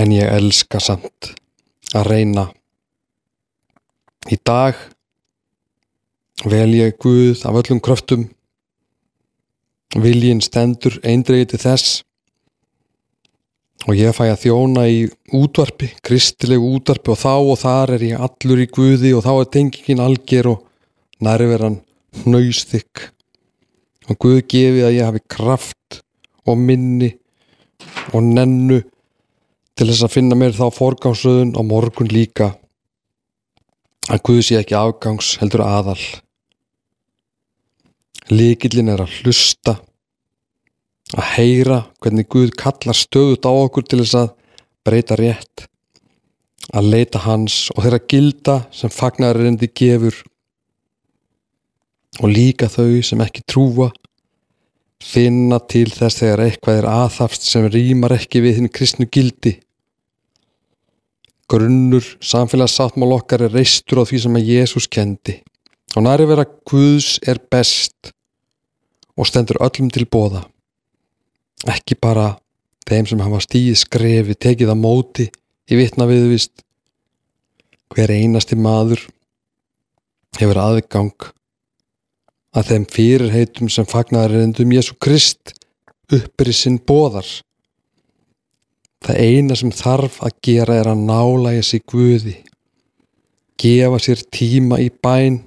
en 0.00 0.12
ég 0.14 0.30
elska 0.30 0.80
samt 0.82 1.34
að 1.94 2.08
reyna. 2.10 2.48
Í 4.32 4.38
dag 4.40 4.78
vel 6.48 6.72
ég 6.74 6.96
Guð 7.02 7.44
af 7.46 7.60
öllum 7.60 7.80
kröftum. 7.84 8.26
Viljinn 9.94 10.42
stendur 10.42 10.98
eindreið 11.06 11.52
til 11.52 11.62
þess. 11.62 12.02
Og 13.84 13.98
ég 13.98 14.16
fæ 14.16 14.30
að 14.30 14.46
þjóna 14.46 14.86
í 14.88 15.02
útvarpi, 15.36 15.90
kristilegu 16.02 16.70
útvarpi 16.78 17.12
og 17.12 17.20
þá 17.20 17.34
og 17.36 17.58
þar 17.60 17.94
er 17.98 18.06
ég 18.08 18.22
allur 18.26 18.62
í 18.64 18.70
Guði 18.72 19.12
og 19.12 19.26
þá 19.26 19.32
er 19.34 19.50
tengingin 19.52 20.00
alger 20.00 20.48
og 20.54 20.64
nærveran 21.22 21.82
hnausþykk. 22.24 23.04
Og 24.08 24.18
Guð 24.20 24.40
gefið 24.48 24.88
að 24.88 24.96
ég 24.96 25.10
hafi 25.10 25.22
kraft 25.28 26.00
og 26.48 26.58
minni 26.60 27.12
og 28.16 28.24
nennu 28.24 28.80
til 29.74 29.88
þess 29.90 30.06
að 30.06 30.14
finna 30.14 30.38
mér 30.38 30.54
þá 30.54 30.66
forgámsröðun 30.74 31.56
á 31.58 31.62
morgun 31.66 32.10
líka. 32.12 32.52
Að 34.12 34.22
Guð 34.28 34.40
sé 34.46 34.60
ekki 34.60 34.76
afgangs 34.78 35.34
heldur 35.40 35.64
aðal. 35.64 36.00
Líkillin 38.30 38.92
er 38.92 39.02
að 39.04 39.18
hlusta 39.20 39.78
að 41.14 41.30
heyra 41.34 41.82
hvernig 42.00 42.28
Guð 42.30 42.54
kallar 42.58 42.96
stöðut 42.96 43.44
á 43.44 43.52
okkur 43.52 43.86
til 43.88 44.02
þess 44.04 44.18
að 44.22 44.34
breyta 44.84 45.18
rétt 45.18 45.66
að 46.72 46.88
leita 46.94 47.20
hans 47.24 47.68
og 47.74 47.84
þeirra 47.84 48.00
gilda 48.08 48.54
sem 48.72 48.92
fagnarindi 48.92 49.68
gefur. 49.76 50.16
Og 52.22 52.30
líka 52.30 52.70
þau 52.70 53.02
sem 53.02 53.20
ekki 53.24 53.42
trúa 53.50 53.90
finna 55.04 55.58
til 55.58 55.90
þess 55.92 56.22
þegar 56.22 56.44
eitthvað 56.46 56.78
er 56.78 56.88
aðhafst 56.88 57.44
sem 57.44 57.66
rýmar 57.68 58.14
ekki 58.16 58.40
við 58.44 58.60
hinn 58.60 58.72
kristnu 58.72 59.08
gildi 59.10 59.58
grunnur 61.50 62.06
samfélagssáttmál 62.24 63.16
okkar 63.18 63.46
er 63.46 63.54
reistur 63.54 64.00
á 64.00 64.04
því 64.08 64.24
sem 64.24 64.40
að 64.40 64.50
Jésús 64.54 64.88
kendi. 64.90 65.40
Og 65.94 66.06
næri 66.06 66.26
vera 66.26 66.46
Guðs 66.66 67.18
er 67.22 67.38
best 67.50 68.14
og 69.14 69.28
stendur 69.28 69.60
öllum 69.62 69.92
til 69.94 70.06
bóða 70.10 70.42
ekki 71.70 71.96
bara 72.00 72.34
þeim 72.88 73.08
sem 73.08 73.22
hafa 73.24 73.40
stíð 73.44 73.78
skrefi 73.80 74.36
tekið 74.36 74.72
að 74.74 74.82
móti 74.82 75.28
í 75.70 75.78
vitna 75.78 76.06
viðvist 76.08 76.64
hver 77.94 78.12
einasti 78.12 78.58
maður 78.58 79.00
hefur 80.40 80.60
aðgang 80.60 81.28
að 82.54 82.70
þeim 82.70 82.86
fyrirheitum 82.90 83.70
sem 83.72 83.88
fagnar 83.88 84.32
erindum 84.32 84.74
Jésu 84.74 84.96
Krist 85.00 85.54
uppri 86.12 86.52
sinn 86.54 86.78
bóðar 86.78 87.26
það 89.04 89.20
eina 89.20 89.56
sem 89.58 89.72
þarf 89.74 90.20
að 90.24 90.36
gera 90.46 90.78
er 90.80 90.90
að 90.90 91.04
nálæga 91.08 91.64
sig 91.66 91.84
Guði 91.90 92.38
gefa 93.60 94.00
sér 94.02 94.24
tíma 94.34 94.80
í 94.82 94.90
bæn 94.90 95.42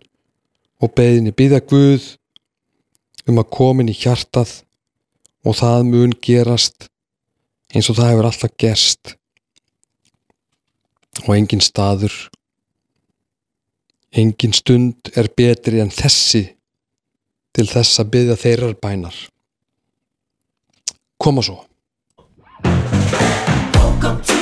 og 0.81 0.93
beðinni 0.97 1.33
byggja 1.35 1.63
Guð 1.69 2.13
um 3.27 3.41
að 3.41 3.51
komin 3.57 3.91
í 3.91 3.97
hjartað 3.97 4.61
og 5.47 5.57
það 5.57 5.87
mun 5.89 6.15
gerast 6.23 6.87
eins 7.73 7.89
og 7.91 7.97
það 7.97 8.11
hefur 8.13 8.29
alltaf 8.29 8.57
gerst 8.61 9.15
og 11.25 11.33
engin 11.35 11.63
staður 11.65 12.15
engin 14.17 14.55
stund 14.55 15.11
er 15.17 15.29
betri 15.37 15.81
en 15.83 15.91
þessi 15.93 16.45
til 17.57 17.65
þess 17.69 18.01
að 18.01 18.11
byggja 18.13 18.35
þeirrar 18.37 18.75
bænar. 18.81 19.15
Koma 21.17 21.41
svo 21.41 21.63
Welcome 23.99 24.21
to 24.21 24.36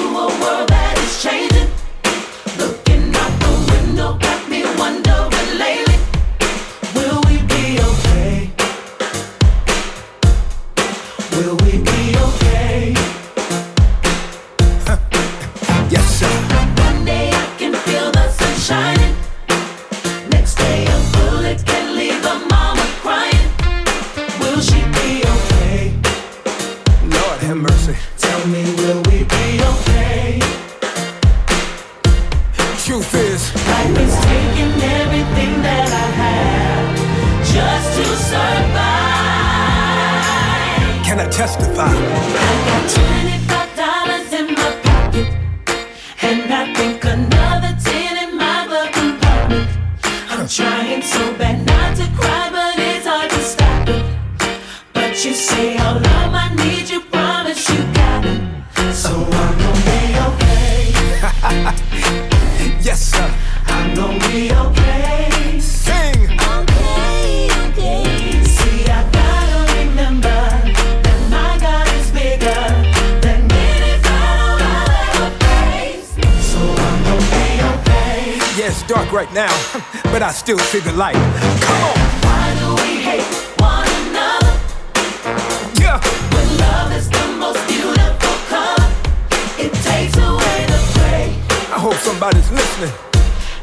everybody's 92.25 92.51
listening. 92.51 92.93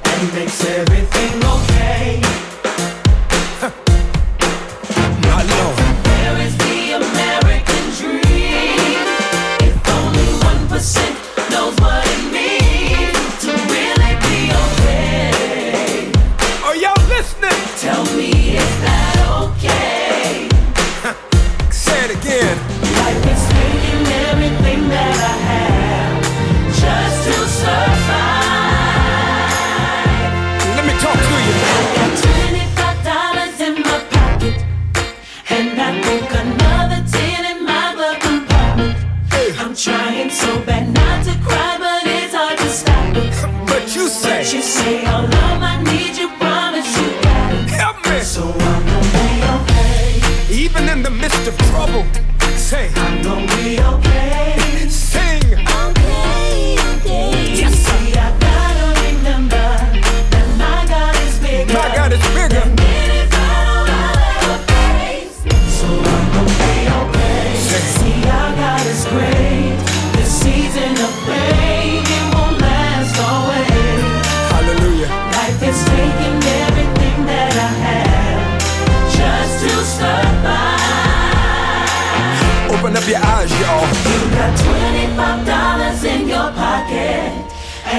And 0.04 0.30
he 0.30 0.38
makes 0.38 0.64
everything 0.64 1.44
okay. 1.44 2.51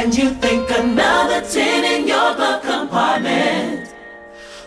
And 0.03 0.17
you 0.17 0.31
think 0.31 0.69
another 0.69 1.39
tin 1.47 1.85
in 1.85 2.05
your 2.05 2.35
glove 2.35 2.61
compartment. 2.61 3.93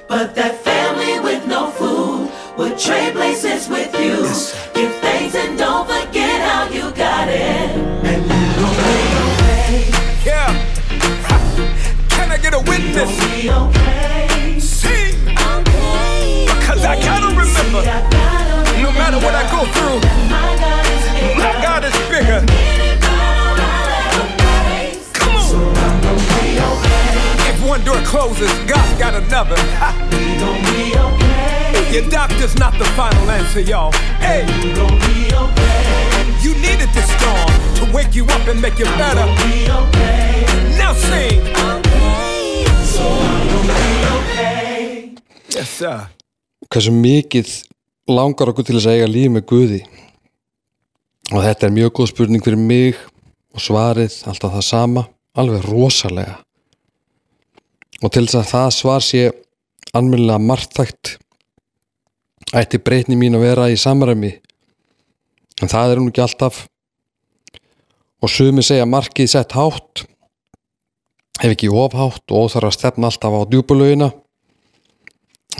But 0.08 0.34
that 0.34 0.54
family 0.64 1.20
with 1.20 1.46
no 1.46 1.70
food 1.72 2.30
would 2.56 2.78
trade 2.78 3.12
places 3.12 3.68
with 3.68 3.92
you. 4.00 4.16
Give 4.72 4.92
thanks 5.04 5.34
and 5.34 5.58
don't 5.58 5.84
forget 5.86 6.40
how 6.40 6.70
you 6.70 6.90
got 6.92 7.28
it. 7.28 7.68
And 8.08 8.22
you 8.24 8.40
gon' 8.56 8.76
be 8.88 8.96
okay. 9.28 9.76
Yeah. 10.24 10.48
Can 12.08 12.32
I 12.32 12.38
get 12.38 12.54
a 12.54 12.60
witness? 12.60 13.12
Be 13.20 13.50
okay. 13.50 14.58
Sing. 14.58 15.16
Okay. 15.36 16.46
Because 16.48 16.82
I 16.82 16.96
gotta 17.02 17.28
remember, 17.36 17.82
See, 17.82 17.90
I 17.92 18.00
gotta 18.08 18.82
no 18.82 18.90
matter 18.92 19.18
what 19.18 19.34
I 19.34 19.44
go 19.52 19.68
through, 19.76 20.00
My 20.32 20.56
God 20.56 20.86
is 20.96 21.04
bigger. 21.20 21.36
my 21.44 21.52
God 21.62 21.84
is 21.84 21.96
bigger. 22.08 22.85
One 27.76 27.84
door 27.84 28.00
closes, 28.06 28.52
God's 28.64 28.98
got 28.98 29.14
another. 29.14 29.56
We 30.12 30.24
gon' 30.40 30.60
be 30.72 30.96
okay. 30.96 31.92
Your 31.92 32.08
doctor's 32.08 32.56
not 32.58 32.72
the 32.78 32.86
final 32.96 33.30
answer, 33.30 33.60
y'all. 33.60 33.92
Hey, 34.18 34.46
You 34.62 34.74
gon' 34.74 34.98
be 35.04 35.28
okay. 35.44 35.80
you 36.44 36.52
needed 36.66 36.88
this 36.96 37.08
storm 37.16 37.50
to 37.78 37.84
wake 37.96 38.14
you 38.14 38.24
up 38.24 38.44
and 38.48 38.60
make 38.62 38.78
you 38.78 38.86
better. 39.02 39.26
Be 39.44 39.68
okay. 39.80 40.46
Now 40.80 40.92
sing. 40.94 41.40
So 42.94 43.04
I'm 43.04 43.46
gonna 43.52 43.76
be 43.84 43.94
okay. 44.16 45.14
Yes, 45.56 45.68
sir. 45.68 46.08
hversu 46.70 46.90
mikið 46.90 47.50
langar 48.10 48.50
okkur 48.50 48.64
til 48.66 48.78
þess 48.78 48.88
að 48.90 48.96
eiga 48.96 49.10
líf 49.10 49.30
með 49.30 49.44
Guði 49.50 49.82
og 51.30 51.44
þetta 51.44 51.68
er 51.68 51.76
mjög 51.76 51.92
góð 51.98 52.10
spurning 52.10 52.42
fyrir 52.42 52.58
mig 52.58 52.98
og 53.54 53.62
svarið 53.62 54.16
alltaf 54.26 54.56
það 54.56 54.66
sama 54.66 55.04
alveg 55.38 55.68
rosalega 55.68 56.40
og 58.02 58.12
til 58.12 58.26
þess 58.26 58.40
að 58.40 58.50
það 58.50 58.70
svar 58.76 59.04
sé 59.04 59.22
almennilega 59.96 60.42
margtækt 60.42 61.16
ætti 62.56 62.80
breytni 62.82 63.16
mín 63.18 63.36
að 63.38 63.46
vera 63.46 63.70
í 63.72 63.78
samræmi. 63.80 64.34
En 65.62 65.72
það 65.72 65.92
er 65.92 66.00
hún 66.00 66.10
ekki 66.12 66.22
alltaf. 66.24 66.66
Og 68.22 68.32
sumi 68.32 68.64
segja 68.64 68.86
markið 68.88 69.32
sett 69.32 69.56
hátt 69.56 70.04
ef 71.42 71.52
ekki 71.52 71.68
ofhátt 71.68 72.32
og 72.32 72.46
óþarf 72.46 72.70
að 72.70 72.76
stefna 72.78 73.10
alltaf 73.10 73.34
á 73.36 73.40
djúpulögina 73.50 74.10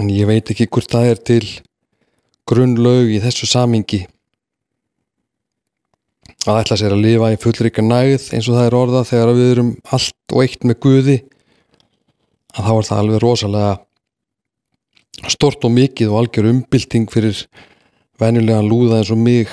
en 0.01 0.12
ég 0.12 0.29
veit 0.29 0.51
ekki 0.53 0.68
hvort 0.72 0.92
það 0.92 1.11
er 1.11 1.22
til 1.31 1.46
grunnlaug 2.49 3.12
í 3.12 3.20
þessu 3.20 3.49
samingi 3.51 4.07
að 6.46 6.61
ætla 6.62 6.79
sér 6.81 6.94
að 6.96 7.05
lifa 7.05 7.33
í 7.35 7.40
fullrika 7.42 7.85
nægð 7.85 8.31
eins 8.37 8.49
og 8.49 8.57
það 8.57 8.68
er 8.68 8.79
orðað 8.79 9.09
þegar 9.11 9.33
við 9.37 9.53
erum 9.53 9.72
allt 9.96 10.33
og 10.33 10.44
eitt 10.44 10.64
með 10.64 10.81
Guði 10.87 11.16
að 12.57 12.66
þá 12.66 12.73
er 12.75 12.88
það 12.88 13.03
alveg 13.03 13.23
rosalega 13.23 13.73
stort 15.33 15.64
og 15.64 15.73
mikið 15.77 16.12
og 16.12 16.19
algjör 16.21 16.51
umbylting 16.51 17.09
fyrir 17.12 17.42
venjulega 18.21 18.64
lúða 18.64 19.01
eins 19.01 19.12
og 19.12 19.21
mig. 19.21 19.53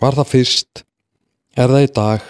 Var 0.00 0.16
það 0.16 0.32
fyrst 0.32 0.84
er 1.56 1.72
það 1.72 1.86
í 1.86 1.94
dag 2.00 2.28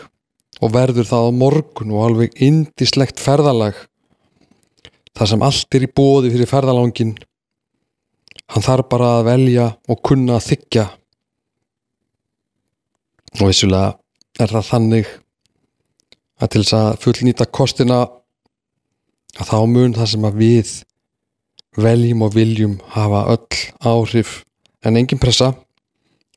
og 0.61 0.75
verður 0.75 1.09
það 1.09 1.27
á 1.27 1.39
morgun 1.41 1.95
og 1.95 2.07
alveg 2.09 2.37
indislegt 2.43 3.23
ferðalag. 3.23 3.75
Þar 5.17 5.33
sem 5.33 5.45
allt 5.47 5.77
er 5.77 5.87
í 5.87 5.91
bóði 5.91 6.33
fyrir 6.35 6.51
ferðalangin 6.51 7.17
hann 8.51 8.65
þarf 8.65 8.89
bara 8.91 9.11
að 9.19 9.27
velja 9.29 9.67
og 9.91 10.01
kunna 10.07 10.39
að 10.39 10.47
þykja 10.51 10.87
og 13.39 13.45
vissulega 13.47 14.43
er 14.43 14.55
það 14.55 14.71
þannig 14.71 15.11
að 16.41 16.53
til 16.55 16.63
þess 16.65 16.77
að 16.79 16.89
fullnýta 17.05 17.47
kostina 17.55 18.01
að 19.39 19.51
þá 19.53 19.59
mun 19.71 19.97
það 19.97 20.13
sem 20.13 20.27
að 20.27 20.39
við 20.41 20.73
veljum 21.81 22.25
og 22.27 22.35
viljum 22.35 22.79
hafa 22.95 23.25
öll 23.35 23.61
áhrif. 23.87 24.41
En 24.83 24.97
engin 24.97 25.21
pressa. 25.21 25.53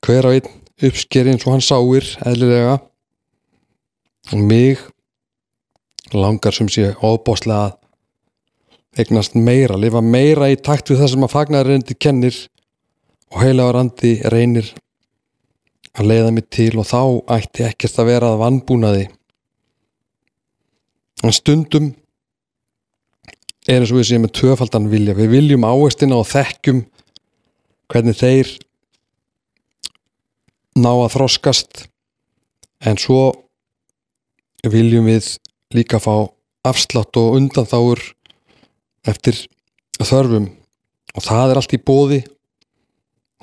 Hver 0.04 0.28
á 0.28 0.36
einn 0.36 0.50
uppskeri 0.84 1.32
eins 1.32 1.46
og 1.48 1.56
hann 1.56 1.64
sáir 1.64 2.10
eðlilega. 2.28 2.78
Og 4.34 4.44
mig 4.44 4.84
langar 6.14 6.54
sem 6.54 6.70
sé 6.70 6.92
óbáslega 7.02 7.72
að 7.72 7.80
eignast 9.02 9.34
meira, 9.34 9.78
lifa 9.80 10.04
meira 10.06 10.52
í 10.54 10.58
takt 10.62 10.92
við 10.92 11.02
það 11.02 11.12
sem 11.14 11.26
að 11.26 11.34
fagnarreindi 11.34 11.96
kennir 11.98 12.36
og 13.34 13.42
heilagur 13.42 13.80
andi 13.80 14.14
reynir 14.30 14.70
að 15.98 16.10
leiða 16.10 16.32
mig 16.36 16.46
til 16.54 16.72
og 16.78 16.86
þá 16.90 17.02
ætti 17.40 17.66
ekkert 17.66 18.00
að 18.02 18.10
vera 18.12 18.32
að 18.34 18.42
vannbúnaði 18.44 19.08
en 21.24 21.36
stundum 21.36 21.92
er 23.68 23.80
eins 23.80 23.94
og 23.94 24.02
við 24.02 24.10
séum 24.10 24.26
með 24.26 24.36
tvöfaldan 24.40 24.90
vilja. 24.92 25.16
Við 25.16 25.32
viljum 25.32 25.68
áherstina 25.68 26.20
og 26.20 26.28
þekkjum 26.32 26.84
hvernig 27.92 28.20
þeir 28.20 28.52
ná 30.80 30.92
að 30.92 31.14
þroskast. 31.16 31.86
En 32.84 33.00
svo 33.00 33.32
viljum 34.68 35.08
við 35.08 35.38
líka 35.76 36.02
fá 36.04 36.28
afslátt 36.68 37.16
og 37.20 37.38
undanþáur 37.40 38.02
eftir 39.08 39.40
þörfum. 40.00 40.50
Og 41.14 41.24
það 41.24 41.52
er 41.52 41.60
allt 41.60 41.76
í 41.76 41.82
bóði 41.84 42.24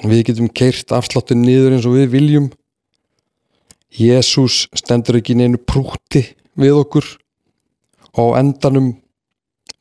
við 0.01 0.25
getum 0.31 0.49
keirt 0.49 0.93
afsláttin 0.97 1.43
niður 1.45 1.77
eins 1.77 1.89
og 1.89 1.97
við 1.99 2.13
viljum. 2.15 2.49
Jésús 3.91 4.67
stendur 4.77 5.19
ekki 5.19 5.37
neinu 5.37 5.59
prúti 5.61 6.25
við 6.61 6.79
okkur. 6.81 7.07
Og 8.21 8.37
endanum 8.39 8.95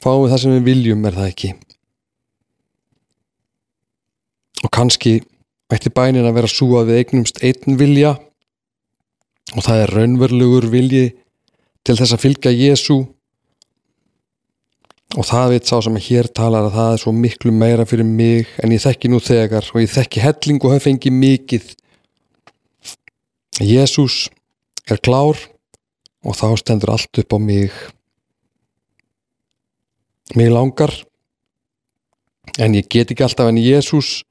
fáum 0.03 0.23
við 0.23 0.33
það 0.33 0.41
sem 0.43 0.55
við 0.57 0.69
viljum 0.69 1.05
er 1.05 1.17
það 1.17 1.29
ekki? 1.33 1.51
Og 4.63 4.71
kannski 4.75 5.19
ætti 5.69 5.91
bænin 5.93 6.27
að 6.27 6.35
vera 6.39 6.51
svo 6.51 6.79
að 6.79 6.91
við 6.91 7.03
eignumst 7.03 7.43
einn 7.45 7.77
vilja 7.79 8.15
og 9.55 9.65
það 9.65 9.83
er 9.83 9.95
raunverulegur 9.97 10.67
vilji 10.71 11.05
til 11.85 11.95
þess 11.97 12.15
að 12.15 12.23
fylgja 12.23 12.53
Jésú 12.53 12.99
og 15.17 15.25
það 15.25 15.53
veit 15.55 15.69
sá 15.69 15.77
sem 15.81 15.95
að 15.97 16.05
hér 16.05 16.29
talar 16.37 16.67
að 16.67 16.75
það 16.77 16.91
er 16.93 17.03
svo 17.03 17.13
miklu 17.17 17.53
meira 17.55 17.85
fyrir 17.89 18.05
mig 18.05 18.49
en 18.61 18.73
ég 18.75 18.83
þekki 18.83 19.09
nú 19.09 19.21
þegar 19.23 19.69
og 19.73 19.81
ég 19.81 19.93
þekki 19.93 20.21
helling 20.21 20.59
og 20.61 20.75
hef 20.75 20.85
fengið 20.85 21.15
mikið. 21.17 21.71
Jésús 23.59 24.27
er 24.89 25.01
klár 25.01 25.39
og 26.23 26.37
þá 26.37 26.47
stendur 26.61 26.93
allt 26.93 27.21
upp 27.23 27.33
á 27.33 27.39
mig 27.41 27.73
mig 30.35 30.51
langar 30.51 30.91
en 32.59 32.75
ég 32.75 32.89
get 32.89 33.11
ekki 33.11 33.23
alltaf 33.25 33.49
en 33.49 33.57
Jésús 33.61 34.23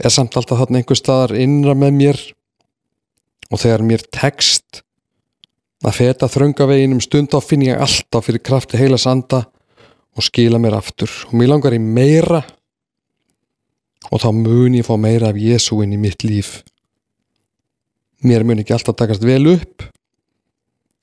er 0.00 0.12
samt 0.12 0.36
alltaf 0.36 0.60
þarna 0.60 0.80
einhver 0.80 0.98
staðar 0.98 1.36
innra 1.38 1.74
með 1.76 1.96
mér. 1.96 2.20
Og 3.50 3.60
þegar 3.60 3.84
mér 3.84 4.04
tekst 4.14 4.82
að 5.84 5.96
feta 5.96 6.28
þröngaveginum 6.30 7.00
stund 7.02 7.34
á 7.34 7.40
finn 7.42 7.66
ég 7.66 7.80
alltaf 7.80 8.28
fyrir 8.28 8.42
krafti 8.44 8.78
heila 8.80 8.98
sanda 9.00 9.42
og 10.16 10.26
skila 10.26 10.60
mér 10.62 10.78
aftur. 10.78 11.10
Og 11.28 11.34
mér 11.38 11.52
langar 11.52 11.76
í 11.76 11.80
meira. 11.82 12.42
Og 14.10 14.22
þá 14.22 14.30
mun 14.34 14.78
ég 14.78 14.86
fá 14.86 14.94
meira 14.96 15.30
af 15.30 15.40
Jésu 15.40 15.80
inn 15.84 15.96
í 15.96 16.00
mitt 16.00 16.24
líf. 16.24 16.60
Mér 18.24 18.44
mun 18.44 18.62
ekki 18.62 18.76
alltaf 18.76 18.96
takast 18.96 19.24
vel 19.24 19.44
upp. 19.56 19.84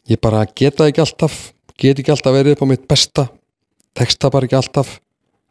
Ég 0.08 0.22
bara 0.24 0.46
geta 0.48 0.88
ekki 0.88 1.04
alltaf 1.04 1.52
get 1.78 2.00
ekki 2.00 2.14
alltaf 2.14 2.34
verið 2.34 2.56
upp 2.56 2.64
á 2.66 2.72
mitt 2.72 2.88
besta 2.90 3.28
tekst 3.98 4.22
það 4.22 4.34
bara 4.36 4.50
ekki 4.50 4.60
alltaf 4.60 4.96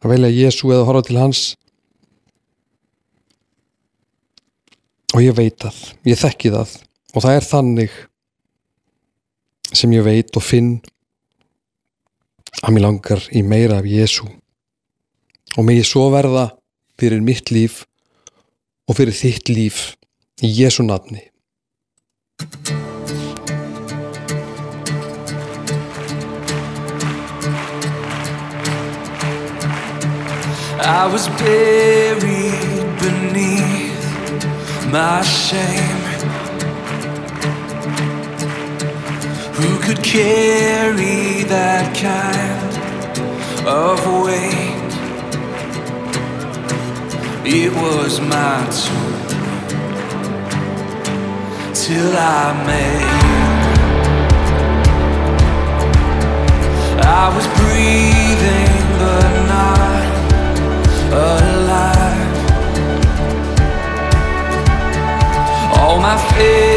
að 0.03 0.13
velja 0.13 0.33
Jésu 0.33 0.71
eða 0.71 0.87
horfa 0.87 1.07
til 1.07 1.19
hans? 1.19 1.45
Og 5.15 5.23
ég 5.23 5.35
veit 5.37 5.57
það. 5.61 5.79
Ég 6.07 6.19
þekki 6.19 6.53
það. 6.53 6.75
Og 7.15 7.23
það 7.23 7.37
er 7.37 7.47
þannig 7.47 7.97
sem 9.75 9.93
ég 9.95 10.05
veit 10.05 10.37
og 10.37 10.45
finn 10.45 10.77
að 12.63 12.73
mér 12.73 12.85
langar 12.87 13.23
í 13.35 13.43
meira 13.45 13.81
af 13.81 13.87
Jésu 13.89 14.27
og 15.57 15.65
megi 15.67 15.83
svo 15.85 16.07
verða 16.13 16.49
fyrir 16.99 17.23
mitt 17.23 17.51
líf 17.53 17.83
og 18.87 18.97
fyrir 18.97 19.15
þitt 19.15 19.51
líf 19.51 19.81
í 20.43 20.51
Jésu 20.61 20.85
nafni 20.87 21.27
I 30.79 31.07
was 31.11 31.27
buried 31.29 32.99
beneath 33.01 34.05
my 34.91 35.21
shame. 35.23 36.03
Who 39.55 39.79
could 39.79 40.03
carry 40.03 41.43
that 41.45 41.95
kind 41.97 42.77
of 43.67 44.05
weight? 44.23 44.77
It 47.43 47.73
was 47.73 48.19
my 48.21 48.63
turn 48.69 49.17
till 51.73 52.15
I 52.15 52.53
made. 52.67 53.27
I 57.03 57.35
was 57.35 57.47
breathing 57.57 58.99
but 58.99 59.47
not 59.47 60.16
alive. 61.11 62.35
All 65.79 65.99
my 65.99 66.17
failures 66.33 66.76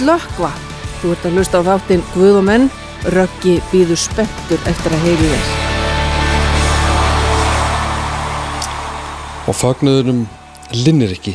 Ekki 0.00 0.08
slökkva. 0.08 0.48
Þú 1.00 1.10
ert 1.12 1.24
að 1.28 1.34
hlusta 1.36 1.60
á 1.60 1.62
þáttinn 1.66 2.02
Guð 2.14 2.38
og 2.40 2.44
menn. 2.46 2.70
Röggi 3.12 3.58
býður 3.68 3.98
spettur 4.00 4.62
eftir 4.68 4.94
að 4.96 5.04
heyri 5.04 5.28
þér. 5.28 5.48
og 9.48 9.56
fagnuðunum 9.56 10.20
linnir 10.84 11.10
ekki 11.16 11.32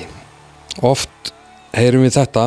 oft 0.88 1.34
heyrum 1.76 2.06
við 2.06 2.14
þetta 2.16 2.46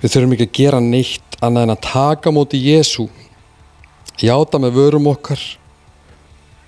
við 0.00 0.10
þurfum 0.10 0.34
ekki 0.34 0.48
að 0.48 0.56
gera 0.58 0.80
neitt 0.82 1.38
annað 1.38 1.68
en 1.68 1.74
að 1.76 1.84
taka 1.86 2.32
móti 2.34 2.58
Jésu 2.58 3.06
játa 4.18 4.58
með 4.58 4.80
vörum 4.80 5.06
okkar 5.12 5.44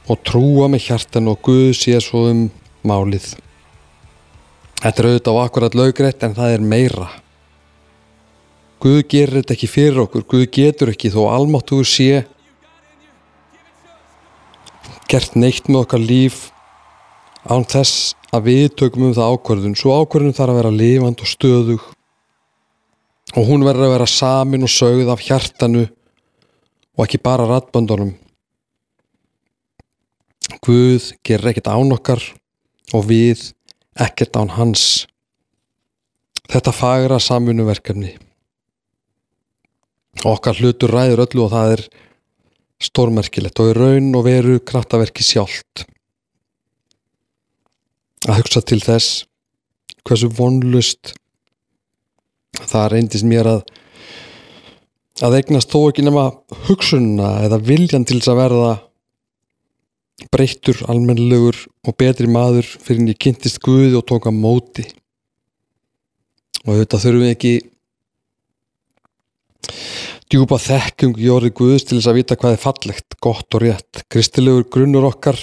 og 0.06 0.22
trúa 0.22 0.70
með 0.70 0.86
hjartan 0.86 1.32
og 1.32 1.40
Guð 1.42 1.72
sé 1.80 1.98
svo 2.04 2.28
um 2.30 2.46
málið 2.86 3.32
þetta 4.80 5.02
er 5.02 5.08
auðvitað 5.10 5.36
á 5.36 5.42
akkurat 5.44 5.76
laugrætt 5.76 6.24
en 6.26 6.36
það 6.36 6.54
er 6.54 6.64
meira. 6.72 7.08
Guð 8.80 9.00
gerir 9.12 9.40
þetta 9.40 9.56
ekki 9.56 9.68
fyrir 9.68 10.00
okkur. 10.06 10.24
Guð 10.24 10.46
getur 10.56 10.92
ekki 10.92 11.12
þó 11.12 11.26
almáttugur 11.30 11.88
sé 11.88 12.24
gert 15.10 15.36
neitt 15.36 15.66
með 15.68 15.84
okkar 15.84 16.02
líf 16.02 16.42
án 17.50 17.64
þess 17.66 18.14
að 18.30 18.46
við 18.46 18.66
tökum 18.78 19.08
um 19.08 19.14
það 19.16 19.36
ákvörðun. 19.36 19.76
Svo 19.76 19.96
ákvörðun 20.00 20.36
þarf 20.38 20.54
að 20.54 20.60
vera 20.62 20.74
lifand 20.74 21.22
og 21.22 21.30
stöðug. 21.30 21.86
Og 23.36 23.46
hún 23.46 23.66
verður 23.66 23.88
að 23.90 23.94
vera 23.98 24.10
samin 24.10 24.66
og 24.66 24.72
sögð 24.72 25.10
af 25.12 25.22
hjartanu 25.22 25.84
og 26.96 27.06
ekki 27.06 27.20
bara 27.22 27.46
ratböndunum 27.46 28.16
Guð 30.60 31.12
gerir 31.24 31.52
ekkert 31.52 31.70
án 31.70 31.94
okkar 31.94 32.20
og 32.92 33.06
við 33.08 33.46
ekkert 33.98 34.36
án 34.36 34.52
hans. 34.54 35.06
Þetta 36.50 36.74
fagra 36.74 37.18
samfunuverkefni 37.22 38.16
okkar 40.26 40.58
hlutur 40.58 40.92
ræður 40.92 41.24
öllu 41.24 41.44
og 41.46 41.52
það 41.52 41.74
er 41.76 41.82
stórmerkilegt 42.80 43.60
og 43.62 43.70
í 43.70 43.76
raun 43.76 44.10
og 44.16 44.26
veru 44.26 44.58
kraftaverki 44.66 45.24
sjálft. 45.24 45.84
Að 48.28 48.42
hugsa 48.42 48.62
til 48.66 48.80
þess 48.84 49.24
hversu 50.04 50.30
vonlust 50.36 51.14
það 52.60 52.90
reyndist 52.94 53.28
mér 53.28 53.48
að 53.48 53.62
að 55.24 55.36
eignast 55.36 55.72
þó 55.72 55.90
ekki 55.90 56.04
nema 56.04 56.30
hugsunna 56.66 57.32
eða 57.44 57.60
viljan 57.64 58.06
til 58.08 58.18
þess 58.20 58.32
að 58.32 58.40
verða 58.40 58.70
breyttur, 60.28 60.78
almennlegur 60.90 61.56
og 61.86 61.96
betri 61.98 62.28
maður 62.30 62.68
fyrir 62.82 63.02
en 63.02 63.12
ég 63.12 63.20
kynntist 63.20 63.60
Guði 63.64 63.96
og 63.98 64.06
tók 64.08 64.28
að 64.28 64.40
móti. 64.40 64.84
Og 66.66 66.76
þetta 66.76 67.00
þurfum 67.00 67.24
við 67.24 67.34
ekki 67.34 67.54
djúpa 70.30 70.60
þekking 70.62 71.16
í 71.18 71.30
orði 71.32 71.52
Guðs 71.56 71.86
til 71.88 71.98
þess 71.98 72.10
að 72.10 72.18
vita 72.20 72.36
hvað 72.38 72.56
er 72.56 72.62
fallegt, 72.62 73.16
gott 73.22 73.56
og 73.56 73.64
rétt. 73.64 74.04
Kristilegur 74.12 74.68
grunnur 74.70 75.08
okkar 75.08 75.38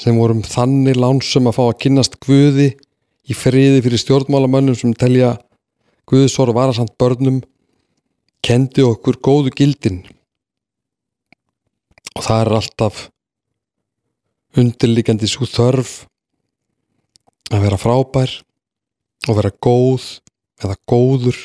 sem 0.00 0.16
vorum 0.18 0.42
þannig 0.44 0.98
lánsum 0.98 1.48
að 1.48 1.58
fá 1.58 1.64
að 1.66 1.78
kynnast 1.84 2.18
Guði 2.24 2.72
í 3.26 3.36
friði 3.36 3.82
fyrir 3.84 4.02
stjórnmálamönnum 4.02 4.78
sem 4.78 4.94
telja 4.96 5.36
Guðsor 6.06 6.52
varasamt 6.54 6.94
börnum 7.00 7.40
kendi 8.46 8.84
okkur 8.86 9.18
góðu 9.18 9.52
gildin. 9.56 10.04
Og 12.16 12.24
það 12.24 12.42
er 12.44 12.52
alltaf 12.60 13.00
undirliggjandi 14.56 15.28
svo 15.30 15.48
þörf 15.48 16.06
að 17.52 17.62
vera 17.66 17.78
frábær 17.80 18.32
og 19.28 19.38
vera 19.38 19.52
góð 19.62 20.06
eða 20.62 20.76
góður 20.88 21.38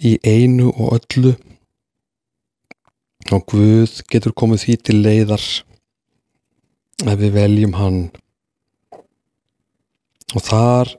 í 0.00 0.16
einu 0.24 0.70
og 0.72 0.98
öllu. 0.98 1.34
Og 3.30 3.44
Guð 3.52 4.00
getur 4.10 4.34
komið 4.34 4.64
því 4.64 4.76
til 4.82 4.96
leiðar 5.04 5.44
ef 7.06 7.20
við 7.20 7.36
veljum 7.36 7.76
hann. 7.78 8.00
Og 10.34 10.42
þar 10.46 10.94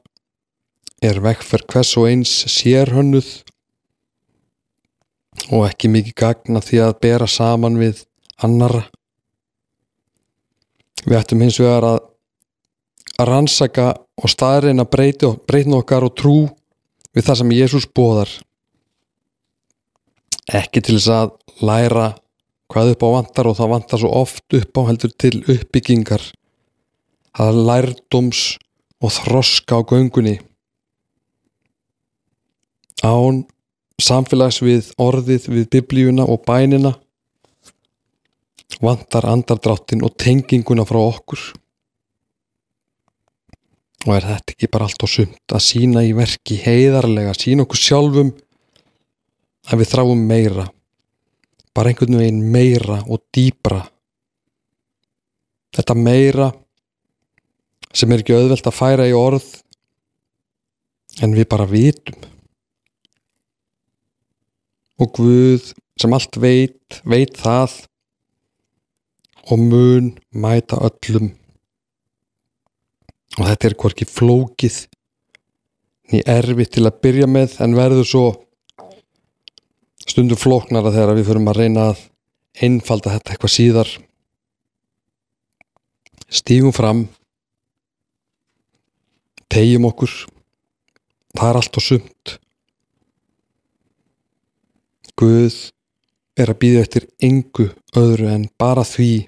er 1.01 1.19
vekkferð 1.23 1.67
hvers 1.73 1.95
og 1.97 2.07
eins 2.11 2.33
sérhönnuð 2.53 3.29
og 5.49 5.65
ekki 5.65 5.89
mikið 5.91 6.17
gagna 6.21 6.61
því 6.63 6.81
að 6.85 6.97
bera 7.03 7.27
saman 7.27 7.79
við 7.81 8.03
annara 8.45 8.85
við 11.05 11.17
ættum 11.19 11.43
hins 11.43 11.59
vegar 11.61 11.87
að 11.87 11.99
að 13.21 13.29
rannsaka 13.29 13.87
og 14.21 14.31
staðreina 14.31 14.87
breytna 14.89 15.81
okkar 15.81 16.05
og 16.07 16.15
trú 16.17 16.37
við 17.13 17.27
það 17.27 17.39
sem 17.41 17.53
Jésús 17.53 17.85
bóðar 17.85 18.31
ekki 20.51 20.81
til 20.83 20.97
þess 20.97 21.11
að 21.13 21.33
læra 21.61 22.07
hvað 22.71 22.93
upp 22.93 23.03
á 23.03 23.09
vantar 23.17 23.49
og 23.49 23.57
það 23.59 23.73
vantar 23.73 24.01
svo 24.01 24.11
oft 24.21 24.55
upp 24.57 24.79
á 24.79 24.81
heldur 24.87 25.13
til 25.19 25.33
uppbyggingar. 25.43 26.23
Að 27.31 27.59
lærdóms 27.67 28.41
og 29.03 29.13
þroska 29.15 29.79
á 29.79 29.87
göngunni. 29.87 30.39
Án 33.03 33.43
samfélags 34.01 34.61
við 34.63 34.91
orðið 34.99 35.47
við 35.51 35.69
biblíuna 35.75 36.27
og 36.27 36.43
bænina 36.47 36.95
vantar 38.81 39.27
andardráttin 39.27 40.03
og 40.05 40.15
tenginguna 40.19 40.85
frá 40.87 40.99
okkur? 41.01 41.41
Og 44.07 44.13
er 44.15 44.27
þetta 44.31 44.55
ekki 44.55 44.69
bara 44.71 44.87
allt 44.87 45.03
og 45.05 45.11
sumt 45.11 45.53
að 45.53 45.65
sína 45.65 46.05
í 46.07 46.13
verki 46.17 46.57
heiðarlega, 46.63 47.35
sína 47.37 47.67
okkur 47.67 47.81
sjálfum 47.81 48.31
að 49.69 49.83
við 49.83 49.91
þráum 49.91 50.23
meira 50.25 50.65
bara 51.71 51.91
einhvern 51.91 52.17
veginn 52.19 52.41
meira 52.51 52.97
og 53.07 53.21
dýbra 53.35 53.83
þetta 55.75 55.95
meira 55.95 56.49
sem 57.95 58.11
er 58.11 58.23
ekki 58.23 58.35
auðvelt 58.35 58.67
að 58.67 58.77
færa 58.77 59.07
í 59.07 59.13
orð 59.15 59.47
en 61.23 61.35
við 61.35 61.47
bara 61.51 61.67
vitum. 61.67 62.17
Og 65.01 65.11
Guð 65.17 65.71
sem 65.99 66.13
allt 66.15 66.37
veit, 66.39 67.01
veit 67.03 67.35
það 67.39 67.81
og 69.49 69.59
mun 69.59 70.11
mæta 70.31 70.77
öllum. 70.77 71.31
Og 73.39 73.47
þetta 73.47 73.67
er 73.69 73.77
hvorki 73.79 74.05
flókið 74.05 74.85
ný 76.11 76.21
erfitt 76.27 76.75
til 76.75 76.85
að 76.87 76.99
byrja 77.03 77.27
með 77.31 77.55
en 77.63 77.77
verður 77.77 78.07
svo 78.07 78.25
stundum 80.03 80.39
flóknara 80.39 80.91
þegar 80.91 81.15
við 81.15 81.29
förum 81.29 81.49
að 81.51 81.59
reyna 81.61 81.87
að 81.91 82.03
einfalda 82.65 83.15
þetta 83.15 83.33
eitthvað 83.33 83.55
síðar. 83.55 83.91
Stígum 86.31 86.75
fram 86.75 87.05
tegjum 89.51 89.87
okkur 89.89 90.11
það 91.35 91.49
er 91.49 91.59
allt 91.59 91.79
og 91.79 91.85
sumt. 91.85 92.35
Guð 95.19 95.57
er 96.39 96.51
að 96.51 96.59
býða 96.63 96.85
eftir 96.85 97.07
engu 97.23 97.69
öðru 97.97 98.31
en 98.31 98.47
bara 98.59 98.83
því. 98.87 99.27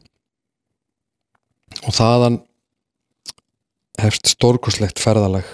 Og 1.83 1.93
þaðan 1.95 2.41
hefst 4.01 4.29
stórkoslegt 4.35 5.01
ferðalag. 5.01 5.47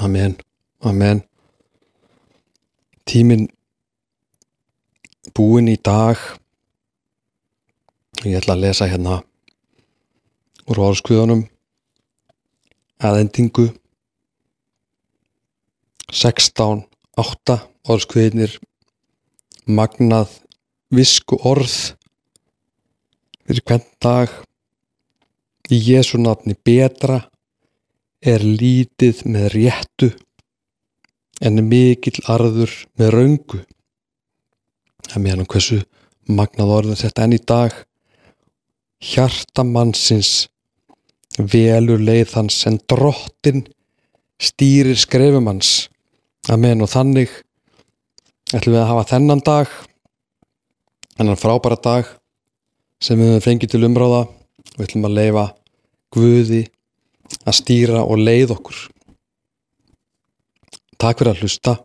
Amen 0.00 0.38
Amen. 0.80 1.20
Tíminn 3.04 3.50
búinn 5.36 5.68
í 5.68 5.76
dag. 5.76 6.16
Ég 8.24 8.38
ætla 8.40 8.56
að 8.56 8.62
lesa 8.64 8.88
hérna 8.88 9.18
úr 10.70 10.80
orðskviðunum 10.86 11.42
að 13.04 13.20
endingu. 13.26 13.66
16 16.10 16.86
8 17.20 17.58
orðskviðinir 17.92 18.56
magnað 19.66 20.38
visku 20.94 21.38
orð 21.46 21.74
fyrir 23.46 23.64
hvern 23.66 23.86
dag. 24.02 24.32
Í 25.70 25.78
Jésu 25.78 26.18
nafni 26.18 26.56
betra 26.56 27.20
er 28.20 28.42
lítið 28.42 29.22
með 29.30 29.46
réttu 29.54 30.10
en 31.40 31.62
mikill 31.68 32.20
arður 32.28 32.72
með 32.98 33.12
röngu. 33.14 33.60
Að 35.10 35.22
meðan 35.24 35.48
hversu 35.48 35.80
magnað 36.28 36.74
orð 36.76 36.94
er 36.94 37.02
þetta 37.04 37.26
enn 37.26 37.36
í 37.36 37.42
dag. 37.52 37.76
Hjarta 39.00 39.64
mannsins 39.64 40.48
velur 41.38 42.02
leið 42.02 42.34
hans 42.36 42.58
en 42.68 42.80
drottin 42.90 43.64
stýrir 44.40 44.98
skrefum 44.98 45.48
hans. 45.48 45.88
Amen 46.50 46.82
og 46.84 46.90
þannig 46.92 47.32
ætlum 48.58 48.74
við 48.74 48.82
að 48.82 48.90
hafa 48.90 49.08
þennan 49.12 49.42
dag 49.46 49.78
þennan 51.20 51.36
frábæra 51.36 51.76
dag 51.76 52.08
sem 53.04 53.18
við 53.20 53.34
höfum 53.34 53.44
fengið 53.44 53.74
til 53.74 53.84
umráða. 53.84 54.22
Við 54.76 54.86
ætlum 54.86 55.06
að 55.08 55.16
leifa 55.18 55.44
Guði 56.10 56.62
að 57.44 57.56
stýra 57.60 58.00
og 58.02 58.18
leið 58.18 58.54
okkur. 58.56 58.78
Takk 61.00 61.20
fyrir 61.20 61.34
að 61.34 61.44
hlusta. 61.44 61.76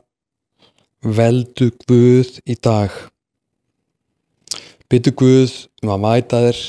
Veldu 1.06 1.70
Guð 1.86 2.40
í 2.50 2.56
dag. 2.58 2.96
Byttu 4.90 5.14
Guð 5.20 5.54
um 5.84 5.94
að 5.94 6.04
mæta 6.08 6.42
þér 6.48 6.62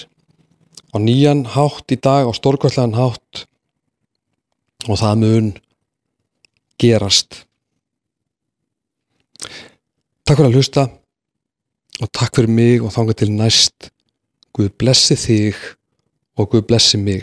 á 0.92 0.96
nýjan 1.06 1.42
hátt 1.54 1.94
í 1.94 2.00
dag 2.02 2.28
á 2.28 2.32
stórkvæðlegan 2.36 2.98
hátt. 2.98 3.46
Og 4.90 4.98
það 5.00 5.22
mun 5.22 5.52
gerast 6.82 7.46
Takk 10.26 10.40
fyrir 10.40 10.48
að 10.50 10.56
hlusta 10.58 10.82
og 12.02 12.08
takk 12.10 12.34
fyrir 12.34 12.50
mig 12.50 12.80
og 12.82 12.90
þanga 12.90 13.14
til 13.20 13.28
næst. 13.30 13.92
Guð 14.58 14.72
blessi 14.74 15.14
þig 15.14 15.60
og 16.34 16.50
Guð 16.50 16.64
blessi 16.66 16.98
mig 16.98 17.22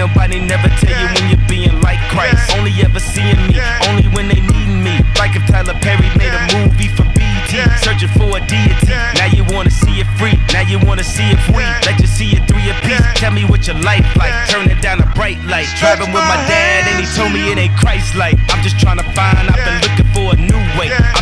nobody 0.01 0.41
never 0.41 0.65
tell 0.81 0.97
you 0.97 1.07
when 1.13 1.25
you're 1.29 1.47
being 1.47 1.77
like 1.85 2.01
Christ. 2.09 2.57
Only 2.57 2.73
ever 2.81 2.97
seeing 2.99 3.37
me, 3.45 3.61
only 3.85 4.09
when 4.17 4.25
they 4.25 4.41
needin' 4.41 4.81
me. 4.81 4.97
Like 5.21 5.37
if 5.37 5.45
Tyler 5.45 5.77
Perry 5.77 6.09
made 6.17 6.33
a 6.33 6.41
movie 6.57 6.89
for 6.89 7.05
BT, 7.13 7.61
searching 7.85 8.09
for 8.17 8.33
a 8.33 8.41
deity. 8.49 8.89
Now 9.21 9.29
you 9.29 9.45
wanna 9.53 9.69
see 9.69 10.01
it 10.01 10.09
free, 10.17 10.33
now 10.49 10.65
you 10.65 10.81
wanna 10.81 11.05
see 11.05 11.29
it 11.29 11.37
free. 11.53 11.69
Let 11.85 12.01
you 12.01 12.09
see 12.09 12.33
it 12.33 12.49
three 12.49 12.65
piece. 12.81 13.05
Tell 13.21 13.31
me 13.31 13.45
what 13.45 13.67
your 13.67 13.77
life 13.85 14.05
like. 14.17 14.33
Turn 14.49 14.65
it 14.73 14.81
down 14.81 15.01
a 15.01 15.07
bright 15.13 15.37
light. 15.45 15.69
Driving 15.77 16.09
with 16.09 16.25
my 16.25 16.39
dad 16.49 16.89
and 16.89 16.97
he 16.97 17.05
told 17.13 17.31
me 17.31 17.51
it 17.51 17.57
ain't 17.61 17.77
Christ 17.77 18.15
like. 18.15 18.37
I'm 18.49 18.63
just 18.63 18.79
trying 18.79 18.97
to 18.97 19.07
find, 19.13 19.45
I've 19.53 19.61
been 19.61 19.81
looking 19.85 20.09
for 20.17 20.25
a 20.33 20.37
new 20.37 20.61
way. 20.81 20.89
I'm 20.89 20.97
just 20.97 21.13
really 21.13 21.20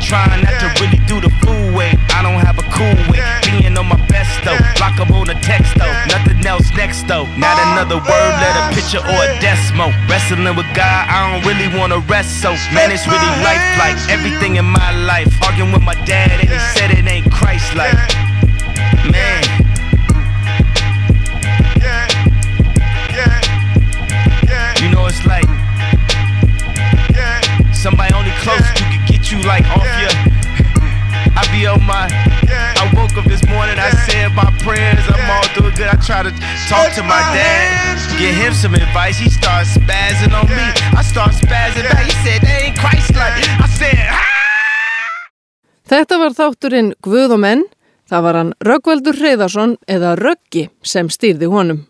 trying 0.00 0.42
not 0.44 0.56
to 0.60 0.68
really 0.82 1.00
do 1.06 1.20
the 1.20 1.30
fool 1.42 1.74
way. 1.74 1.94
I 2.14 2.22
don't 2.22 2.40
have 2.40 2.58
a 2.58 2.66
cool 2.74 2.98
way. 3.10 3.20
Being 3.46 3.76
on 3.76 3.86
my 3.86 4.00
best 4.06 4.42
though. 4.44 4.58
Block 4.76 4.98
up 5.00 5.10
on 5.10 5.30
a 5.30 5.38
text 5.40 5.74
though. 5.78 5.92
Nothing 6.08 6.44
else 6.46 6.70
next 6.74 7.06
though. 7.06 7.26
Not 7.36 7.56
another 7.72 7.96
word, 7.96 8.32
let 8.42 8.54
a 8.56 8.74
picture 8.74 9.02
or 9.02 9.20
a 9.26 9.30
decimal. 9.40 9.90
Wrestling 10.08 10.44
with 10.56 10.68
God, 10.74 11.02
I 11.08 11.30
don't 11.30 11.44
really 11.46 11.68
wanna 11.76 12.00
rest 12.06 12.40
so. 12.42 12.52
Man, 12.74 12.90
it's 12.90 13.06
really 13.06 13.32
life 13.42 13.64
like 13.78 13.98
everything 14.10 14.56
in 14.56 14.64
my 14.64 14.92
life. 15.04 15.30
Arguing 15.42 15.72
with 15.72 15.82
my 15.82 15.96
dad 16.04 16.30
and 16.30 16.48
he 16.48 16.58
said 16.76 16.90
it 16.90 17.06
ain't 17.06 17.30
Christ 17.32 17.74
like. 17.74 17.96
Man. 19.10 19.47
Get 29.28 29.36
you 29.36 29.48
like 29.48 29.64
off 29.70 29.84
your. 30.00 30.10
I 31.36 31.44
be 31.52 31.66
on 31.66 31.84
my. 31.84 32.08
I 32.48 32.90
woke 32.96 33.16
up 33.16 33.24
this 33.24 33.44
morning, 33.46 33.78
I 33.78 33.90
said 34.08 34.32
my 34.34 34.50
prayers, 34.64 35.04
I'm 35.08 35.30
all 35.30 35.48
doing 35.54 35.74
good. 35.74 35.88
I 35.88 35.96
try 35.96 36.22
to 36.22 36.30
talk 36.68 36.92
to 36.94 37.02
my 37.02 37.20
dad, 37.34 38.18
get 38.18 38.34
him 38.34 38.54
some 38.54 38.74
advice. 38.74 39.18
He 39.18 39.30
starts 39.30 39.76
spazzing 39.76 40.32
on 40.32 40.48
me. 40.48 40.66
I 40.96 41.02
start 41.02 41.32
spazzing 41.32 41.84
back. 41.84 42.04
He 42.04 42.12
said, 42.24 42.40
they 42.42 42.68
ain't 42.68 42.78
Christ 42.78 43.14
like. 43.14 43.44
I 43.60 43.68
said, 43.68 44.08
ah! 44.08 44.24
Þetta 45.88 46.18
var 46.18 46.32
þátturinn 46.36 46.94
Guð 47.02 47.36
og 47.36 47.40
menn. 47.40 47.64
Það 48.08 48.24
var 48.24 48.36
hann 48.40 48.54
Röggvaldur 48.64 49.16
Hreyðarsson 49.20 49.76
eða 49.88 50.16
Röggi 50.16 50.68
sem 50.82 51.08
stýrði 51.12 51.48
honum. 51.52 51.84